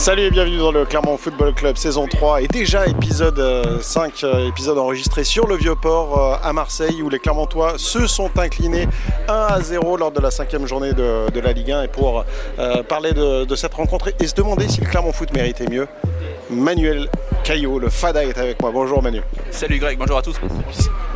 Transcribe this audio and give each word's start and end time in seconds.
Salut 0.00 0.22
et 0.22 0.30
bienvenue 0.30 0.56
dans 0.56 0.72
le 0.72 0.86
Clermont 0.86 1.18
Football 1.18 1.52
Club 1.52 1.76
saison 1.76 2.06
3 2.06 2.40
et 2.40 2.48
déjà 2.48 2.86
épisode 2.86 3.38
5, 3.82 4.24
euh, 4.24 4.32
euh, 4.32 4.48
épisode 4.48 4.78
enregistré 4.78 5.24
sur 5.24 5.46
le 5.46 5.56
Vieux-Port 5.56 6.18
euh, 6.18 6.36
à 6.42 6.54
Marseille 6.54 7.02
où 7.02 7.10
les 7.10 7.18
Clermontois 7.18 7.74
se 7.76 8.06
sont 8.06 8.30
inclinés 8.38 8.88
1 9.28 9.34
à 9.34 9.60
0 9.60 9.98
lors 9.98 10.10
de 10.10 10.18
la 10.18 10.30
cinquième 10.30 10.66
journée 10.66 10.94
de, 10.94 11.38
la 11.38 11.52
Ligue 11.52 11.72
1 11.72 11.82
et 11.82 11.88
pour 11.88 12.24
parler 12.88 13.12
de, 13.12 13.54
cette 13.54 13.74
rencontre 13.74 14.10
et 14.18 14.26
se 14.26 14.34
demander 14.34 14.70
si 14.70 14.80
le 14.80 14.86
Clermont 14.86 15.12
Foot 15.12 15.34
méritait 15.34 15.68
mieux, 15.68 15.86
Manuel 16.48 17.10
Caillot, 17.44 17.78
le 17.78 17.90
FADA 17.90 18.24
est 18.24 18.38
avec 18.38 18.62
moi. 18.62 18.70
Bonjour 18.72 19.02
Manu. 19.02 19.20
Salut 19.50 19.78
Greg, 19.78 19.98
bonjour 19.98 20.16
à 20.16 20.22
tous. 20.22 20.36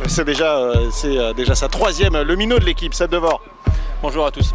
C'est 0.05 0.25
déjà, 0.25 0.73
c'est 0.91 1.33
déjà 1.33 1.55
sa 1.55 1.69
troisième, 1.69 2.21
le 2.21 2.35
minot 2.35 2.59
de 2.59 2.65
l'équipe, 2.65 2.93
Seb 2.93 3.09
Devor. 3.09 3.41
Bonjour 4.03 4.27
à 4.27 4.29
tous. 4.29 4.53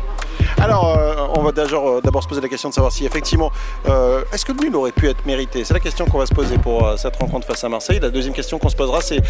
Alors, 0.60 0.94
euh, 0.94 1.26
on 1.36 1.42
va 1.42 1.52
euh, 1.56 2.00
d'abord 2.02 2.22
se 2.22 2.28
poser 2.28 2.42
la 2.42 2.48
question 2.48 2.68
de 2.68 2.74
savoir 2.74 2.92
si 2.92 3.06
effectivement, 3.06 3.50
euh, 3.88 4.22
est-ce 4.30 4.44
que 4.44 4.52
le 4.52 4.58
nul 4.58 4.76
aurait 4.76 4.92
pu 4.92 5.08
être 5.08 5.24
mérité? 5.24 5.64
C'est 5.64 5.72
la 5.72 5.80
question 5.80 6.04
qu'on 6.04 6.18
va 6.18 6.26
se 6.26 6.34
poser 6.34 6.58
pour 6.58 6.98
cette 6.98 7.16
rencontre 7.16 7.46
face 7.46 7.64
à 7.64 7.70
Marseille. 7.70 7.98
La 7.98 8.10
deuxième 8.10 8.34
question 8.34 8.58
qu'on 8.58 8.68
se 8.68 8.76
posera, 8.76 9.00
c'est 9.00 9.22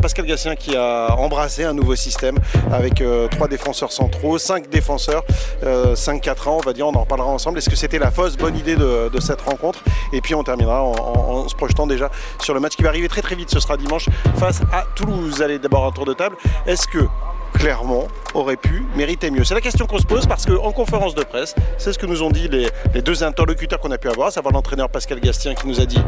Pascal 0.00 0.26
Gassien 0.26 0.54
qui 0.54 0.76
a 0.76 1.16
embrassé 1.18 1.64
un 1.64 1.74
nouveau 1.74 1.96
système 1.96 2.38
avec 2.70 3.02
trois 3.30 3.48
défenseurs 3.48 3.90
centraux, 3.90 4.38
cinq 4.38 4.68
défenseurs, 4.68 5.24
5-4 5.62 6.48
ans, 6.48 6.58
on 6.60 6.64
va 6.64 6.72
dire, 6.72 6.86
on 6.86 6.94
en 6.94 7.00
reparlera 7.00 7.28
ensemble. 7.28 7.58
Est-ce 7.58 7.70
que 7.70 7.76
c'était 7.76 7.98
la 7.98 8.10
fausse 8.10 8.36
bonne 8.36 8.56
idée 8.56 8.76
de, 8.76 9.20
cette 9.20 9.40
rencontre? 9.40 9.80
Et 10.12 10.20
puis 10.20 10.34
on 10.34 10.44
terminera 10.44 10.82
en, 10.82 11.48
se 11.48 11.54
projetant 11.54 11.86
déjà 11.86 12.10
sur 12.40 12.54
le 12.54 12.60
match 12.60 12.76
qui 12.76 12.82
va 12.82 12.90
arriver 12.90 13.08
très 13.08 13.22
très 13.22 13.34
vite. 13.34 13.50
Ce 13.50 13.58
sera 13.58 13.76
dimanche 13.76 14.08
face 14.36 14.60
à 14.72 14.84
Toulouse. 14.94 15.42
Allez, 15.42 15.58
d'abord 15.58 15.84
un 15.86 15.90
tour 15.90 16.04
de 16.04 16.12
table. 16.12 16.36
Est-ce 16.66 16.86
que 16.86 17.06
Clermont 17.54 18.08
aurait 18.34 18.56
pu 18.56 18.84
mériter 18.94 19.30
mieux 19.30 19.44
C'est 19.44 19.54
la 19.54 19.60
question 19.60 19.86
qu'on 19.86 19.98
se 19.98 20.06
pose 20.06 20.26
parce 20.26 20.46
qu'en 20.46 20.72
conférence 20.72 21.14
de 21.14 21.22
presse, 21.22 21.54
c'est 21.78 21.92
ce 21.92 21.98
que 21.98 22.06
nous 22.06 22.22
ont 22.22 22.30
dit 22.30 22.48
les, 22.48 23.02
deux 23.02 23.24
interlocuteurs 23.24 23.80
qu'on 23.80 23.90
a 23.90 23.98
pu 23.98 24.08
avoir, 24.08 24.28
à 24.28 24.30
savoir 24.30 24.52
l'entraîneur 24.52 24.88
Pascal 24.88 25.20
Gastien 25.20 25.54
qui 25.54 25.66
nous 25.66 25.80
a 25.80 25.86
dit 25.86 26.00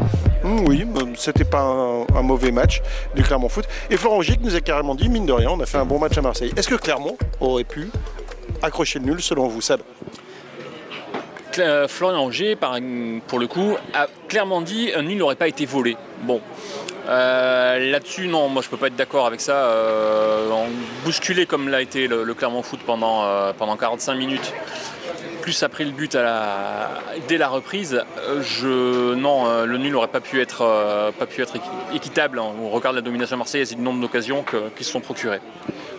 hum, 0.43 0.67
oui, 0.67 0.85
c'était 1.15 1.43
pas 1.43 1.61
un, 1.61 2.21
mauvais 2.21 2.51
match 2.51 2.81
du 3.15 3.23
Clermont 3.23 3.49
Foot, 3.49 3.65
et 3.89 3.97
Florent 3.97 4.21
Gic 4.21 4.41
nous 4.41 4.55
a 4.55 4.61
carrément 4.61 4.95
dit 4.95 5.09
mine 5.09 5.25
de 5.25 5.33
rien, 5.33 5.49
on 5.51 5.59
a 5.59 5.65
fait 5.65 5.77
un 5.77 5.85
bon 5.85 5.99
match 5.99 6.17
à 6.17 6.21
Marseille. 6.21 6.53
Est-ce 6.55 6.67
que 6.67 6.75
Clermont 6.75 7.17
aurait 7.39 7.63
pu 7.63 7.89
accrocher 8.61 8.99
le 8.99 9.05
nul 9.05 9.21
selon 9.21 9.47
vous, 9.47 9.61
Seb? 9.61 9.79
Florian 11.87 12.25
Auger, 12.25 12.55
pour 13.27 13.39
le 13.39 13.47
coup, 13.47 13.75
a 13.93 14.07
clairement 14.27 14.61
dit 14.61 14.91
un 14.95 15.01
nul 15.01 15.17
n'aurait 15.17 15.35
pas 15.35 15.47
été 15.47 15.65
volé. 15.65 15.97
Bon, 16.23 16.41
euh, 17.07 17.91
là-dessus, 17.91 18.27
non, 18.27 18.49
moi 18.49 18.61
je 18.61 18.69
peux 18.69 18.77
pas 18.77 18.87
être 18.87 18.95
d'accord 18.95 19.25
avec 19.25 19.41
ça. 19.41 19.55
Euh, 19.55 20.49
bousculé 21.03 21.45
comme 21.45 21.69
l'a 21.69 21.81
été 21.81 22.07
le, 22.07 22.33
Clermont 22.33 22.61
Foot 22.61 22.81
pendant, 22.85 23.23
euh, 23.23 23.51
pendant 23.57 23.77
45 23.77 24.15
minutes, 24.15 24.53
plus 25.41 25.63
après 25.63 25.85
le 25.85 25.91
but 25.91 26.17
dès 27.27 27.37
la 27.37 27.47
reprise, 27.47 28.03
je, 28.41 29.13
non, 29.15 29.65
le 29.65 29.77
nul 29.77 29.93
n'aurait 29.93 30.07
pas 30.07 30.19
pu 30.19 30.41
être, 30.41 31.11
équitable. 31.93 32.39
On 32.39 32.69
regarde 32.69 32.95
la 32.95 33.01
domination 33.01 33.37
marseillaise 33.37 33.71
et 33.71 33.75
le 33.75 33.81
nombre 33.81 34.01
d'occasions 34.01 34.43
qui 34.75 34.83
se 34.83 34.91
sont 34.91 35.01
procurées. 35.01 35.39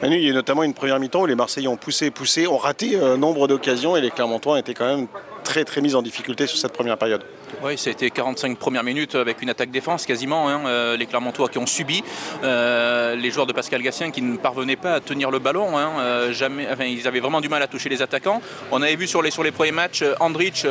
il 0.03 0.21
y 0.21 0.31
a 0.31 0.33
notamment 0.33 0.63
une 0.63 0.75
première 0.75 1.01
mi-temps 1.01 1.23
où 1.23 1.27
les 1.27 1.35
Marseillais 1.35 1.69
ont 1.69 1.77
poussé, 1.77 2.11
poussé, 2.11 2.47
ont 2.47 2.59
raté 2.59 3.01
un 3.01 3.17
nombre 3.17 3.49
d'occasions 3.49 3.97
et 3.97 4.01
les 4.01 4.11
Clermontois 4.11 4.59
étaient 4.59 4.75
quand 4.75 4.97
même 4.97 5.07
très 5.43 5.65
très 5.65 5.81
mis 5.81 5.95
en 5.95 6.03
difficulté 6.03 6.47
sur 6.47 6.59
cette 6.59 6.73
première 6.73 6.99
période. 6.99 7.25
Oui, 7.63 7.75
été 7.87 8.11
45 8.11 8.57
premières 8.57 8.85
minutes 8.85 9.15
avec 9.15 9.43
une 9.43 9.51
attaque-défense 9.51 10.07
quasiment. 10.07 10.49
Hein, 10.49 10.63
euh, 10.67 10.97
les 10.97 11.07
Clermontois 11.07 11.49
qui 11.49 11.59
ont 11.59 11.67
subi, 11.67 12.03
euh, 12.43 13.15
les 13.17 13.31
joueurs 13.31 13.47
de 13.47 13.53
Pascal 13.53 13.83
Gassien 13.83 14.11
qui 14.11 14.23
ne 14.23 14.37
parvenaient 14.37 14.77
pas 14.77 14.95
à 14.95 15.01
tenir 15.01 15.31
le 15.31 15.39
ballon. 15.39 15.77
Hein, 15.77 15.93
euh, 15.99 16.33
jamais, 16.33 16.67
ils 16.89 17.07
avaient 17.07 17.21
vraiment 17.21 17.41
du 17.41 17.49
mal 17.49 17.63
à 17.63 17.67
toucher 17.67 17.89
les 17.89 18.03
attaquants. 18.03 18.41
On 18.71 18.81
avait 18.81 18.97
vu 18.97 19.07
sur 19.07 19.21
les, 19.21 19.31
sur 19.31 19.43
les 19.43 19.51
premiers 19.51 19.73
matchs, 19.73 20.05
Andrich 20.21 20.65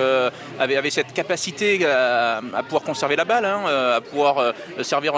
avait, 0.59 0.77
avait, 0.77 0.89
cette 0.89 1.13
capacité 1.13 1.85
à, 1.85 2.41
pouvoir 2.63 2.83
conserver 2.83 3.15
la 3.15 3.25
balle, 3.25 3.45
hein, 3.45 3.61
à 3.95 4.01
pouvoir 4.01 4.53
servir 4.81 5.13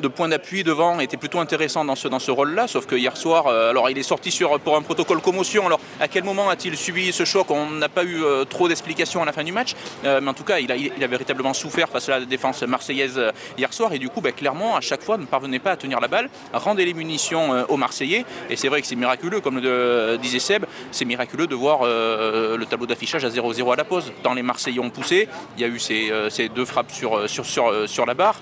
de 0.00 0.08
point 0.08 0.28
d'appui 0.28 0.64
devant, 0.64 1.00
était 1.00 1.16
plutôt 1.16 1.40
intéressant 1.40 1.84
dans 1.84 1.96
ce, 1.96 2.08
dans 2.08 2.18
ce 2.18 2.30
rôle-là. 2.30 2.66
Sauf 2.66 2.86
que 2.86 2.94
hier 2.94 3.16
soir, 3.16 3.48
alors 3.48 3.90
il 3.90 3.98
est 3.98 4.02
sorti 4.02 4.30
sur, 4.30 4.58
pour 4.60 4.76
un 4.76 4.82
protocole 4.82 5.20
commotion. 5.20 5.66
Alors 5.66 5.80
à 6.00 6.08
quel 6.08 6.24
moment 6.24 6.48
a-t-il 6.48 6.76
subi 6.76 7.12
ce 7.12 7.24
choc? 7.24 7.50
On 7.50 7.70
n'a 7.70 7.88
pas 7.88 8.04
eu 8.04 8.22
trop 8.48 8.68
d'explications 8.68 9.22
à 9.22 9.26
la 9.26 9.32
fin 9.32 9.44
du 9.44 9.52
match. 9.52 9.74
mais 10.04 10.28
en 10.28 10.34
tout 10.34 10.44
cas, 10.44 10.58
il 10.58 10.70
a, 10.99 10.99
a 11.04 11.06
véritablement 11.06 11.54
souffert 11.54 11.88
face 11.88 12.08
à 12.08 12.18
la 12.18 12.24
défense 12.24 12.62
marseillaise 12.62 13.18
euh, 13.18 13.32
hier 13.56 13.72
soir. 13.72 13.92
Et 13.92 13.98
du 13.98 14.08
coup, 14.08 14.20
ben, 14.20 14.32
clairement, 14.32 14.76
à 14.76 14.80
chaque 14.80 15.02
fois, 15.02 15.16
ne 15.16 15.26
parvenait 15.26 15.58
pas 15.58 15.72
à 15.72 15.76
tenir 15.76 16.00
la 16.00 16.08
balle, 16.08 16.28
rendait 16.52 16.84
les 16.84 16.94
munitions 16.94 17.52
euh, 17.52 17.64
aux 17.68 17.76
Marseillais. 17.76 18.24
Et 18.48 18.56
c'est 18.56 18.68
vrai 18.68 18.80
que 18.80 18.86
c'est 18.86 18.96
miraculeux, 18.96 19.40
comme 19.40 19.58
le 19.58 20.18
disait 20.20 20.38
Seb, 20.38 20.66
c'est 20.90 21.04
miraculeux 21.04 21.46
de 21.46 21.54
voir 21.54 21.80
euh, 21.82 22.56
le 22.56 22.66
tableau 22.66 22.86
d'affichage 22.86 23.24
à 23.24 23.28
0-0 23.28 23.72
à 23.72 23.76
la 23.76 23.84
pause. 23.84 24.12
Tant 24.22 24.34
les 24.34 24.42
Marseillais 24.42 24.80
ont 24.80 24.90
poussé, 24.90 25.28
il 25.56 25.62
y 25.62 25.64
a 25.64 25.68
eu 25.68 25.78
ces, 25.78 26.48
deux 26.54 26.64
frappes 26.64 26.92
sur, 26.92 28.06
la 28.06 28.14
barre. 28.14 28.40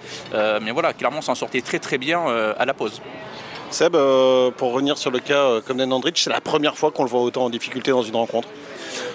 mais 0.62 0.70
voilà, 0.70 0.92
clairement, 0.92 1.20
s'en 1.20 1.34
sortait 1.34 1.60
très 1.60 1.78
très 1.78 1.98
bien 1.98 2.24
à 2.58 2.64
la 2.64 2.74
pause. 2.74 3.00
Seb, 3.70 3.92
pour 3.92 4.72
revenir 4.72 4.96
sur 4.96 5.10
le 5.10 5.18
cas 5.18 5.60
comme 5.66 5.82
Nendrich, 5.82 6.18
c'est 6.18 6.30
la 6.30 6.40
première 6.40 6.76
fois 6.76 6.90
qu'on 6.90 7.04
le 7.04 7.10
voit 7.10 7.20
autant 7.20 7.44
en 7.44 7.50
difficulté 7.50 7.90
dans 7.90 8.02
une 8.02 8.16
rencontre 8.16 8.48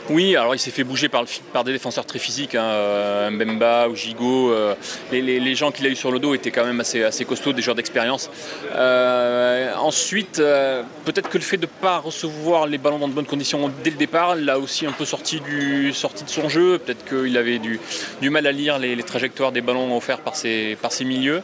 oui, 0.09 0.35
alors 0.35 0.53
il 0.53 0.59
s'est 0.59 0.71
fait 0.71 0.83
bouger 0.83 1.09
par, 1.09 1.23
des 1.63 1.71
défenseurs 1.71 2.05
très 2.05 2.19
physiques, 2.19 2.55
hein, 2.55 2.63
euh, 2.63 3.29
Mbemba 3.31 3.87
ou 3.87 3.95
Gigot. 3.95 4.51
Euh, 4.51 4.75
les, 5.11 5.55
gens 5.55 5.71
qu'il 5.71 5.85
a 5.85 5.89
eu 5.89 5.95
sur 5.95 6.11
le 6.11 6.19
dos 6.19 6.33
étaient 6.33 6.51
quand 6.51 6.65
même 6.65 6.79
assez, 6.79 7.25
costauds, 7.25 7.53
des 7.53 7.61
joueurs 7.61 7.75
d'expérience. 7.75 8.29
Euh, 8.75 9.73
ensuite, 9.75 10.37
peut-être 11.05 11.29
que 11.29 11.37
le 11.37 11.43
fait 11.43 11.57
de 11.57 11.65
ne 11.65 11.81
pas 11.81 11.99
recevoir 11.99 12.67
les 12.67 12.77
ballons 12.77 12.99
dans 12.99 13.07
de 13.07 13.13
bonnes 13.13 13.25
conditions 13.25 13.71
dès 13.83 13.91
le 13.91 13.97
départ 13.97 14.35
l'a 14.35 14.59
aussi 14.59 14.85
un 14.85 14.91
peu 14.91 15.05
sorti, 15.05 15.39
de 15.39 15.91
son 16.27 16.49
jeu. 16.49 16.79
Peut-être 16.79 17.05
qu'il 17.05 17.37
avait 17.37 17.59
du, 17.59 17.79
mal 18.29 18.47
à 18.47 18.51
lire 18.51 18.79
les, 18.79 19.01
trajectoires 19.03 19.51
des 19.51 19.61
ballons 19.61 19.95
offerts 19.95 20.19
par 20.19 20.35
ses 20.35 21.05
milieux. 21.05 21.41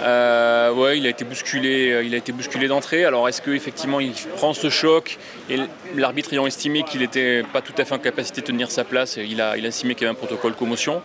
Euh, 0.00 0.72
ouais, 0.72 0.98
il 0.98 1.06
a 1.06 1.10
été 1.10 1.24
bousculé, 1.24 1.90
euh, 1.90 2.04
il 2.04 2.14
a 2.14 2.18
été 2.18 2.32
bousculé 2.32 2.68
d'entrée. 2.68 3.04
Alors 3.04 3.28
est-ce 3.28 3.42
qu'effectivement 3.42 4.00
il 4.00 4.12
prend 4.36 4.54
ce 4.54 4.70
choc 4.70 5.18
et 5.50 5.58
l'arbitre 5.96 6.32
ayant 6.32 6.46
estimé 6.46 6.82
qu'il 6.84 7.00
n'était 7.00 7.42
pas 7.52 7.60
tout 7.60 7.72
à 7.78 7.84
fait 7.84 7.94
en 7.94 7.98
capacité 7.98 8.40
de 8.40 8.46
tenir 8.46 8.70
sa 8.70 8.84
place, 8.84 9.16
il 9.16 9.40
a, 9.40 9.56
il 9.56 9.64
a 9.64 9.68
estimé 9.68 9.94
qu'il 9.94 10.06
y 10.06 10.08
avait 10.08 10.16
un 10.16 10.18
protocole 10.18 10.54
commotion. 10.54 11.02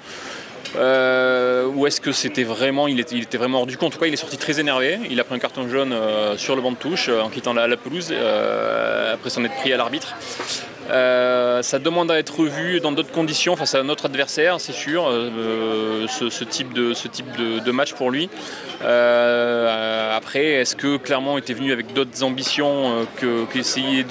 Euh, 0.76 1.68
ou 1.68 1.86
est-ce 1.86 2.02
que 2.02 2.12
c'était 2.12 2.44
vraiment, 2.44 2.88
il 2.88 3.00
était, 3.00 3.38
vraiment 3.38 3.60
hors 3.60 3.68
du 3.68 3.78
compte? 3.78 3.94
En 3.94 3.96
tout 3.96 4.00
cas, 4.00 4.08
il 4.08 4.14
est 4.14 4.18
sorti 4.18 4.38
très 4.38 4.60
énervé. 4.60 4.98
Il 5.12 5.20
a 5.20 5.24
pris 5.24 5.36
un 5.36 5.40
carton 5.40 5.68
jaune 5.70 5.94
sur 6.38 6.56
le 6.56 6.64
banc 6.64 6.72
de 6.72 6.78
touche 6.78 7.10
en 7.10 7.30
quittant 7.30 7.54
la, 7.54 7.68
la 7.68 7.78
pelouse 7.78 8.12
après 9.14 9.30
s'en 9.30 9.44
être 9.44 9.56
pris 9.56 9.72
à 9.72 9.78
l'arbitre. 9.78 10.16
Euh, 10.90 11.62
ça 11.62 11.80
demande 11.80 12.12
à 12.12 12.20
être 12.20 12.40
revu 12.40 12.80
dans 12.80 12.92
d'autres 12.92 13.12
conditions 13.12 13.56
face 13.56 13.76
à 13.76 13.84
notre 13.84 14.06
adversaire, 14.06 14.60
c'est 14.60 14.74
sûr, 14.74 15.08
euh, 15.08 16.08
ce, 16.08 16.44
type, 16.44 16.74
de, 16.74 16.94
ce 16.94 17.08
type 17.08 17.26
de, 17.38 17.72
match 17.72 17.94
pour 17.94 18.12
lui. 18.12 18.30
Euh, 18.84 20.16
après, 20.16 20.46
est-ce 20.46 20.76
que 20.76 20.98
Clermont 20.98 21.38
était 21.38 21.54
venu 21.54 21.72
avec 21.72 21.94
d'autres 21.94 22.24
ambitions 22.24 23.08
qu'essayer 23.52 24.04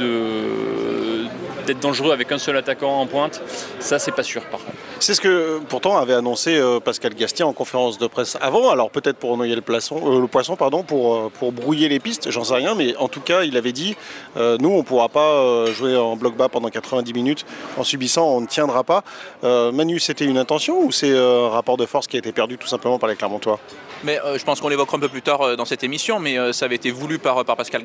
d'être 1.66 1.80
dangereux 1.80 2.12
avec 2.12 2.32
un 2.32 2.38
seul 2.38 2.56
attaquant 2.56 3.00
en 3.00 3.06
pointe 3.06 3.42
Ça, 3.78 3.98
c'est 3.98 4.12
pas 4.12 4.22
sûr 4.22 4.42
par 4.46 4.60
contre. 4.60 4.76
C'est 4.98 5.14
ce 5.14 5.20
que 5.20 5.60
pourtant 5.68 5.98
avait 5.98 6.14
annoncé 6.14 6.60
Pascal 6.84 7.14
Gastien 7.14 7.46
en 7.46 7.52
conférence 7.52 7.98
de 7.98 8.06
presse 8.06 8.38
avant, 8.40 8.70
alors 8.70 8.90
peut-être 8.90 9.16
pour 9.16 9.36
noyer 9.36 9.54
le, 9.54 9.60
poisson, 9.60 10.20
le 10.20 10.26
poisson, 10.28 10.56
pardon, 10.56 10.84
pour, 10.84 11.30
pour 11.32 11.52
brouiller 11.52 11.88
les 11.88 11.98
pistes, 11.98 12.30
j'en 12.30 12.44
sais 12.44 12.54
rien, 12.54 12.74
mais 12.74 12.96
en 12.96 13.08
tout 13.08 13.20
cas, 13.20 13.42
il 13.42 13.56
avait 13.56 13.72
dit 13.72 13.96
nous, 14.36 14.70
on 14.70 14.78
ne 14.78 14.82
pourra 14.82 15.08
pas 15.08 15.66
jouer 15.72 15.96
en 15.96 16.16
bloc 16.16 16.36
bas 16.36 16.48
pendant 16.48 16.62
dans 16.62 16.70
90 16.70 17.12
minutes 17.12 17.44
en 17.76 17.84
subissant, 17.84 18.26
on 18.36 18.40
ne 18.40 18.46
tiendra 18.46 18.84
pas. 18.84 19.04
Euh, 19.44 19.72
Manu, 19.72 19.98
c'était 20.00 20.24
une 20.24 20.38
intention 20.38 20.80
ou 20.80 20.92
c'est 20.92 21.10
euh, 21.10 21.46
un 21.46 21.50
rapport 21.50 21.76
de 21.76 21.84
force 21.84 22.06
qui 22.06 22.16
a 22.16 22.18
été 22.18 22.32
perdu 22.32 22.56
tout 22.56 22.68
simplement 22.68 22.98
par 22.98 23.08
les 23.08 23.16
Clermontois? 23.16 23.58
Mais 24.04 24.20
euh, 24.20 24.38
je 24.38 24.44
pense 24.44 24.60
qu'on 24.60 24.68
l'évoquera 24.68 24.96
un 24.96 25.00
peu 25.00 25.08
plus 25.08 25.22
tard 25.22 25.56
dans 25.56 25.64
cette 25.64 25.84
émission, 25.84 26.18
mais 26.18 26.52
ça 26.52 26.64
avait 26.64 26.74
été 26.74 26.90
voulu 26.90 27.18
par, 27.18 27.44
par 27.44 27.56
Pascal 27.56 27.82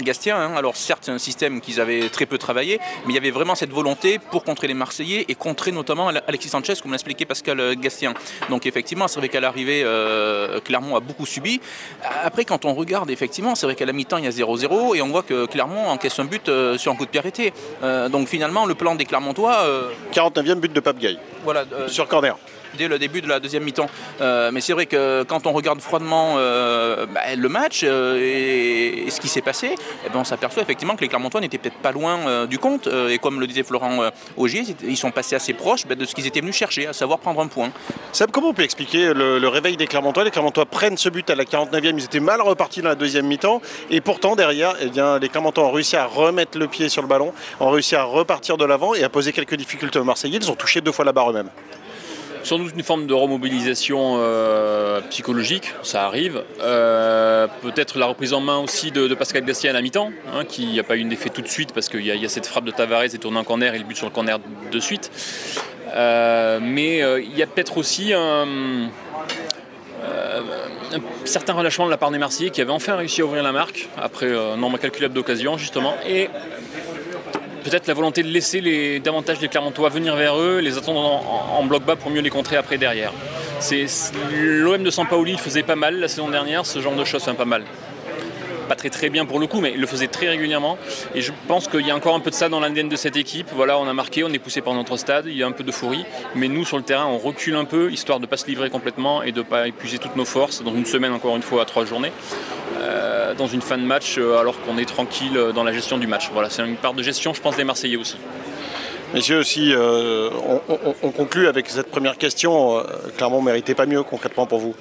Gastien. 0.00 0.36
Hein. 0.36 0.54
Alors 0.56 0.76
certes, 0.76 1.02
c'est 1.04 1.10
un 1.10 1.18
système 1.18 1.60
qu'ils 1.60 1.80
avaient 1.80 2.08
très 2.08 2.26
peu 2.26 2.38
travaillé, 2.38 2.80
mais 3.06 3.12
il 3.12 3.14
y 3.14 3.18
avait 3.18 3.30
vraiment 3.30 3.54
cette 3.54 3.70
volonté 3.70 4.18
pour 4.18 4.44
contrer 4.44 4.66
les 4.66 4.74
Marseillais 4.74 5.24
et 5.28 5.34
contrer 5.34 5.72
notamment 5.72 6.08
Alexis 6.08 6.48
Sanchez, 6.48 6.74
comme 6.82 6.92
l'a 6.92 6.96
expliqué 6.96 7.24
Pascal 7.24 7.76
Gastien. 7.76 8.14
Donc 8.50 8.66
effectivement, 8.66 9.08
c'est 9.08 9.18
vrai 9.18 9.28
qu'à 9.28 9.40
l'arrivée, 9.40 9.84
Clermont 10.64 10.96
a 10.96 11.00
beaucoup 11.00 11.26
subi. 11.26 11.60
Après, 12.24 12.44
quand 12.44 12.64
on 12.64 12.74
regarde, 12.74 13.10
effectivement, 13.10 13.54
c'est 13.54 13.66
vrai 13.66 13.74
qu'à 13.74 13.86
la 13.86 13.92
mi-temps, 13.92 14.18
il 14.18 14.24
y 14.24 14.28
a 14.28 14.30
0-0 14.30 14.96
et 14.96 15.02
on 15.02 15.08
voit 15.08 15.22
que 15.22 15.46
Clermont 15.46 15.88
encaisse 15.88 16.18
un 16.18 16.24
but 16.24 16.50
sur 16.76 16.92
un 16.92 16.96
coup 16.96 17.04
de 17.04 17.10
pied 17.10 17.20
arrêté. 17.20 17.52
Euh, 17.82 18.08
donc 18.08 18.28
finalement, 18.28 18.66
le 18.66 18.74
plan 18.74 18.94
des 18.94 19.04
Clermontois. 19.04 19.64
49e 20.12 20.50
euh, 20.50 20.54
but 20.56 20.72
de 20.72 20.80
Pape 20.80 20.98
Gay. 20.98 21.16
Voilà, 21.44 21.64
euh, 21.72 21.88
sur 21.88 22.08
corner 22.08 22.36
dès 22.76 22.88
le 22.88 22.98
début 22.98 23.20
de 23.20 23.28
la 23.28 23.40
deuxième 23.40 23.64
mi-temps. 23.64 23.88
mais 24.20 24.60
c'est 24.60 24.72
vrai 24.72 24.86
que 24.86 25.22
quand 25.24 25.46
on 25.46 25.52
regarde 25.52 25.80
froidement 25.80 26.36
bah, 26.36 27.20
le 27.36 27.48
match 27.48 27.82
et, 27.82 29.06
ce 29.08 29.20
qui 29.20 29.28
s'est 29.28 29.42
passé, 29.42 29.74
eh 30.06 30.08
ben, 30.08 30.20
on 30.20 30.24
s'aperçoit 30.24 30.62
effectivement 30.62 30.96
que 30.96 31.02
les 31.02 31.08
Clermontois 31.08 31.40
n'étaient 31.40 31.58
peut-être 31.58 31.78
pas 31.78 31.92
loin 31.92 32.46
du 32.46 32.58
compte. 32.58 32.88
et 33.08 33.18
comme 33.18 33.40
le 33.40 33.46
disait 33.46 33.62
Florent 33.62 34.10
Augier, 34.36 34.62
ils 34.82 34.96
sont 34.96 35.10
passés 35.10 35.36
assez 35.36 35.52
proches 35.52 35.86
bah, 35.86 35.94
de 35.94 36.04
ce 36.04 36.14
qu'ils 36.14 36.26
étaient 36.26 36.40
venus 36.40 36.56
chercher, 36.56 36.86
à 36.86 36.92
savoir 36.92 37.18
prendre 37.18 37.40
un 37.40 37.46
point. 37.46 37.70
Seb, 38.12 38.30
comment 38.30 38.48
on 38.48 38.54
peut 38.54 38.62
expliquer 38.62 39.12
le, 39.14 39.48
réveil 39.48 39.76
des 39.76 39.86
Clermontois? 39.86 40.24
Les 40.24 40.30
Clermontois 40.30 40.66
prennent 40.66 40.96
ce 40.96 41.08
but 41.08 41.28
à 41.30 41.34
la 41.34 41.44
49e, 41.44 41.94
ils 41.96 42.04
étaient 42.04 42.20
mal 42.20 42.40
repartis 42.40 42.82
dans 42.82 42.88
la 42.88 42.94
deuxième 42.94 43.26
mi-temps. 43.26 43.60
Et 43.90 44.00
pourtant, 44.00 44.36
derrière, 44.36 44.74
eh 44.80 45.20
les 45.20 45.28
Clermontois 45.28 45.64
ont 45.64 45.72
réussi 45.72 45.96
à 45.96 46.06
remettre 46.06 46.58
le 46.58 46.68
pied 46.68 46.88
sur 46.88 47.02
le 47.02 47.08
ballon, 47.08 47.32
ont 47.60 47.70
réussi 47.70 47.96
à 47.96 48.04
repartir 48.04 48.56
de 48.56 48.64
l'avant 48.64 48.94
et 48.94 49.04
à 49.04 49.08
poser 49.08 49.32
quelques 49.32 49.56
difficultés 49.56 49.98
aux 49.98 50.04
Marseillais. 50.04 50.38
Ils 50.40 50.50
ont 50.50 50.56
touché 50.56 50.80
deux 50.80 50.92
fois 50.92 51.04
la 51.04 51.12
barre 51.12 51.30
eux-mêmes. 51.30 51.50
Sans 52.42 52.58
doute 52.58 52.72
une 52.76 52.82
forme 52.82 53.06
de 53.06 53.14
remobilisation 53.14 54.16
euh, 54.18 55.00
psychologique, 55.10 55.72
ça 55.82 56.04
arrive. 56.06 56.42
Euh, 56.60 57.46
peut-être 57.62 57.98
la 57.98 58.06
reprise 58.06 58.32
en 58.32 58.40
main 58.40 58.58
aussi 58.58 58.90
de, 58.90 59.14
Pascal 59.14 59.44
Gassier 59.44 59.70
à 59.70 59.72
la 59.72 59.82
mi-temps, 59.82 60.10
hein, 60.34 60.44
qui 60.44 60.76
n'a 60.76 60.82
pas 60.82 60.96
eu 60.96 61.00
une 61.00 61.12
effet 61.12 61.30
tout 61.30 61.42
de 61.42 61.48
suite 61.48 61.72
parce 61.72 61.88
qu'il 61.88 62.04
y, 62.04 62.24
a 62.24 62.28
cette 62.28 62.46
frappe 62.46 62.64
de 62.64 62.70
Tavares 62.70 63.04
et 63.04 63.18
tourné 63.18 63.38
en 63.38 63.44
corner 63.44 63.74
et 63.74 63.78
le 63.78 63.84
but 63.84 63.96
sur 63.96 64.06
le 64.06 64.12
corner 64.12 64.38
de 64.70 64.80
suite. 64.80 65.10
Euh, 65.94 66.58
mais 66.60 66.98
il 67.22 67.36
y 67.36 67.42
a 67.42 67.46
peut-être 67.46 67.78
aussi 67.78 68.12
un, 68.12 68.46
certain 71.24 71.52
relâchement 71.52 71.86
de 71.86 71.90
la 71.90 71.96
part 71.96 72.10
des 72.10 72.18
Marseillais 72.18 72.50
qui 72.50 72.60
avaient 72.60 72.72
enfin 72.72 72.96
réussi 72.96 73.20
à 73.20 73.24
ouvrir 73.24 73.42
la 73.42 73.52
marque 73.52 73.88
après 73.96 74.34
un 74.34 74.56
nombre 74.56 74.76
incalculable 74.76 75.14
d'occasions 75.14 75.56
justement. 75.58 75.94
Et 76.06 76.28
peut-être 77.62 77.86
la 77.86 77.94
volonté 77.94 78.22
de 78.22 78.28
laisser 78.28 78.60
les, 78.60 79.00
davantage 79.00 79.40
les 79.40 79.48
Clermontois 79.48 79.88
venir 79.88 80.16
vers 80.16 80.38
eux, 80.38 80.58
les 80.58 80.76
attendre 80.78 81.00
en, 81.00 81.64
bloc 81.64 81.84
bas 81.84 81.96
pour 81.96 82.10
mieux 82.10 82.20
les 82.20 82.30
contrer 82.30 82.56
après 82.56 82.78
derrière. 82.78 83.12
L'OM 84.32 84.82
de 84.82 84.90
Sampaoli 84.90 85.38
faisait 85.38 85.62
pas 85.62 85.76
mal 85.76 85.98
la 85.98 86.08
saison 86.08 86.28
dernière, 86.28 86.66
ce 86.66 86.80
genre 86.80 86.94
de 86.94 87.04
choses 87.04 87.22
fait 87.22 87.32
pas 87.34 87.44
mal 87.44 87.62
pas 88.68 88.76
très 88.76 88.90
très 88.90 89.10
bien 89.10 89.26
pour 89.26 89.38
le 89.38 89.46
coup, 89.46 89.60
mais 89.60 89.72
il 89.74 89.80
le 89.80 89.86
faisait 89.86 90.06
très 90.06 90.28
régulièrement. 90.28 90.78
Et 91.14 91.20
je 91.20 91.32
pense 91.46 91.68
qu'il 91.68 91.86
y 91.86 91.90
a 91.90 91.96
encore 91.96 92.14
un 92.14 92.20
peu 92.20 92.30
de 92.30 92.34
ça 92.34 92.48
dans 92.48 92.60
l'ADN 92.60 92.88
de 92.88 92.96
cette 92.96 93.16
équipe. 93.16 93.48
Voilà, 93.54 93.78
on 93.78 93.86
a 93.86 93.92
marqué, 93.92 94.24
on 94.24 94.32
est 94.32 94.38
poussé 94.38 94.62
par 94.62 94.72
notre 94.72 94.96
stade, 94.96 95.26
il 95.26 95.36
y 95.36 95.42
a 95.42 95.46
un 95.46 95.52
peu 95.52 95.62
d'euphorie. 95.62 96.06
Mais 96.34 96.48
nous, 96.48 96.64
sur 96.64 96.78
le 96.78 96.82
terrain, 96.82 97.04
on 97.06 97.18
recule 97.18 97.56
un 97.56 97.66
peu, 97.66 97.92
histoire 97.92 98.18
de 98.18 98.24
ne 98.24 98.30
pas 98.30 98.38
se 98.38 98.46
livrer 98.46 98.70
complètement 98.70 99.22
et 99.22 99.32
de 99.32 99.40
ne 99.40 99.44
pas 99.44 99.68
épuiser 99.68 99.98
toutes 99.98 100.16
nos 100.16 100.24
forces 100.24 100.62
dans 100.62 100.74
une 100.74 100.86
semaine, 100.86 101.12
encore 101.12 101.36
une 101.36 101.42
fois, 101.42 101.62
à 101.62 101.64
trois 101.66 101.84
journées. 101.84 102.12
Euh, 102.80 103.21
dans 103.34 103.46
une 103.46 103.62
fin 103.62 103.78
de 103.78 103.84
match, 103.84 104.16
euh, 104.18 104.38
alors 104.38 104.60
qu'on 104.62 104.78
est 104.78 104.84
tranquille 104.84 105.36
euh, 105.36 105.52
dans 105.52 105.64
la 105.64 105.72
gestion 105.72 105.98
du 105.98 106.06
match. 106.06 106.30
Voilà, 106.32 106.50
c'est 106.50 106.66
une 106.66 106.76
part 106.76 106.94
de 106.94 107.02
gestion, 107.02 107.34
je 107.34 107.40
pense, 107.40 107.56
des 107.56 107.64
Marseillais 107.64 107.96
aussi. 107.96 108.16
Messieurs, 109.14 109.40
aussi, 109.40 109.74
on, 111.02 111.10
conclut 111.10 111.46
avec 111.46 111.68
cette 111.68 111.90
première 111.90 112.16
question. 112.16 112.82
clairement, 113.18 113.40
on 113.40 113.42
méritait 113.42 113.74
pas 113.74 113.84
mieux 113.84 114.02
concrètement 114.02 114.46
pour 114.46 114.58
vous 114.58 114.74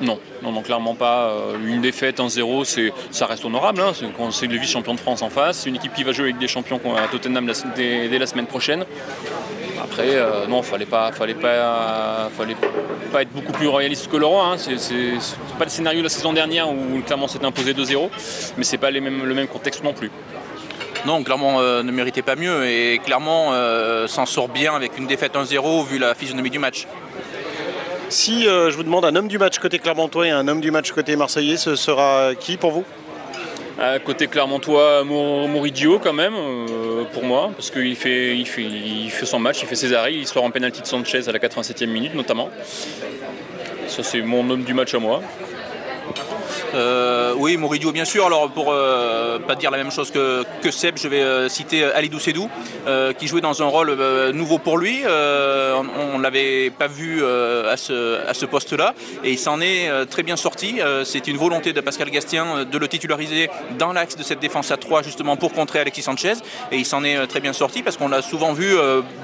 non, 0.00 0.18
non, 0.42 0.52
non, 0.52 0.62
clairement 0.62 0.94
pas. 0.94 1.30
Euh, 1.30 1.56
une 1.66 1.80
défaite, 1.80 2.20
un 2.20 2.28
0 2.28 2.64
ça 2.64 3.26
reste 3.26 3.44
honorable. 3.44 3.80
Hein. 3.80 3.92
C'est 4.30 4.46
le 4.46 4.56
vice-champion 4.56 4.94
de 4.94 5.00
France 5.00 5.22
en 5.22 5.30
face. 5.30 5.58
C'est 5.58 5.68
une 5.68 5.76
équipe 5.76 5.94
qui 5.94 6.04
va 6.04 6.12
jouer 6.12 6.26
avec 6.26 6.38
des 6.38 6.48
champions 6.48 6.80
à 6.96 7.08
Tottenham 7.08 7.50
dès, 7.74 8.18
la 8.18 8.26
semaine 8.26 8.46
prochaine. 8.46 8.84
Après, 9.82 10.14
euh, 10.14 10.46
non, 10.46 10.62
fallait 10.62 10.86
pas, 10.86 11.12
fallait 11.12 11.34
pas, 11.34 12.30
fallait 12.36 12.56
pas 13.12 13.22
être 13.22 13.32
beaucoup 13.32 13.52
plus 13.52 13.68
royaliste 13.68 14.10
que 14.10 14.16
le 14.16 14.26
roi. 14.26 14.44
Hein. 14.46 14.56
C'est 14.58 15.12
pas 15.58 15.64
le 15.64 15.70
scénario 15.70 16.00
de 16.00 16.04
la 16.04 16.10
saison 16.10 16.32
dernière 16.32 16.68
où 16.68 17.00
clairement 17.04 17.28
s'est 17.28 17.44
imposé 17.44 17.72
2-0, 17.74 18.08
mais 18.56 18.64
c'est 18.64 18.78
pas 18.78 18.90
le 18.90 19.00
même 19.00 19.48
contexte 19.48 19.84
non 19.84 19.92
plus. 19.92 20.10
Non, 21.06 21.22
clairement 21.22 21.60
euh, 21.60 21.82
ne 21.82 21.92
méritait 21.92 22.22
pas 22.22 22.34
mieux 22.34 22.66
et 22.66 23.00
clairement 23.04 23.52
s'en 24.06 24.26
sort 24.26 24.48
bien 24.48 24.74
avec 24.74 24.98
une 24.98 25.06
défaite 25.06 25.34
1-0 25.34 25.86
vu 25.86 25.98
la 25.98 26.14
physionomie 26.14 26.50
du 26.50 26.58
match. 26.58 26.86
Si 28.10 28.48
euh, 28.48 28.70
je 28.70 28.76
vous 28.76 28.84
demande 28.84 29.04
un 29.04 29.14
homme 29.16 29.28
du 29.28 29.36
match 29.36 29.58
côté 29.58 29.78
Clermontois 29.78 30.26
et 30.26 30.30
un 30.30 30.48
homme 30.48 30.62
du 30.62 30.70
match 30.70 30.92
côté 30.92 31.14
Marseillais, 31.14 31.58
ce 31.58 31.76
sera 31.76 32.34
qui 32.34 32.56
pour 32.56 32.70
vous? 32.70 32.84
Euh, 33.80 33.98
Côté 34.00 34.26
Clermontois, 34.26 35.04
Moridio 35.04 35.98
quand 35.98 36.12
même, 36.12 36.34
euh, 36.34 37.04
pour 37.12 37.24
moi, 37.24 37.50
parce 37.54 37.70
qu'il 37.70 37.96
fait, 37.96 38.36
il 38.36 38.46
fait, 38.46 38.62
il 38.64 39.10
fait 39.10 39.26
son 39.26 39.38
match, 39.38 39.62
il 39.62 39.68
fait 39.68 39.76
ses 39.76 39.92
arrêts, 39.92 40.14
il 40.14 40.26
sort 40.26 40.44
en 40.44 40.50
pénalty 40.50 40.82
de 40.82 40.86
Sanchez 40.86 41.28
à 41.28 41.32
la 41.32 41.38
87e 41.38 41.86
minute 41.86 42.14
notamment. 42.14 42.50
Ça 43.86 44.02
c'est 44.02 44.20
mon 44.20 44.48
homme 44.50 44.64
du 44.64 44.74
match 44.74 44.94
à 44.94 44.98
moi. 44.98 45.22
Euh, 46.74 47.34
oui, 47.36 47.56
Moridio 47.56 47.92
bien 47.92 48.04
sûr. 48.04 48.26
Alors 48.26 48.50
pour 48.50 48.72
euh, 48.72 49.38
pas 49.38 49.54
dire 49.54 49.70
la 49.70 49.78
même 49.78 49.90
chose 49.90 50.10
que, 50.10 50.44
Seb, 50.70 50.96
je 50.98 51.08
vais 51.08 51.22
euh, 51.22 51.48
citer 51.48 51.84
Alidou 51.84 52.18
Sedou, 52.18 52.50
qui 53.18 53.26
jouait 53.26 53.40
dans 53.40 53.62
un 53.62 53.66
rôle 53.66 53.96
nouveau 54.32 54.58
pour 54.58 54.78
lui. 54.78 55.02
on 55.04 56.18
ne 56.18 56.22
l'avait 56.22 56.70
pas 56.70 56.86
vu 56.86 57.24
à 57.24 57.76
ce, 57.76 58.46
poste-là 58.46 58.94
et 59.24 59.32
il 59.32 59.38
s'en 59.38 59.60
est 59.60 60.06
très 60.06 60.22
bien 60.22 60.36
sorti. 60.36 60.80
C'est 61.04 61.26
une 61.28 61.36
volonté 61.36 61.72
de 61.72 61.80
Pascal 61.80 62.10
Gastien 62.10 62.64
de 62.64 62.78
le 62.78 62.88
titulariser 62.88 63.50
dans 63.78 63.92
l'axe 63.92 64.16
de 64.16 64.22
cette 64.22 64.40
défense 64.40 64.70
à 64.70 64.76
3 64.76 65.02
justement 65.02 65.36
pour 65.36 65.52
contrer 65.52 65.80
Alexis 65.80 66.02
Sanchez 66.02 66.34
et 66.72 66.76
il 66.76 66.86
s'en 66.86 67.04
est 67.04 67.26
très 67.26 67.40
bien 67.40 67.52
sorti 67.52 67.82
parce 67.82 67.96
qu'on 67.96 68.08
l'a 68.08 68.22
souvent 68.22 68.52
vu 68.52 68.74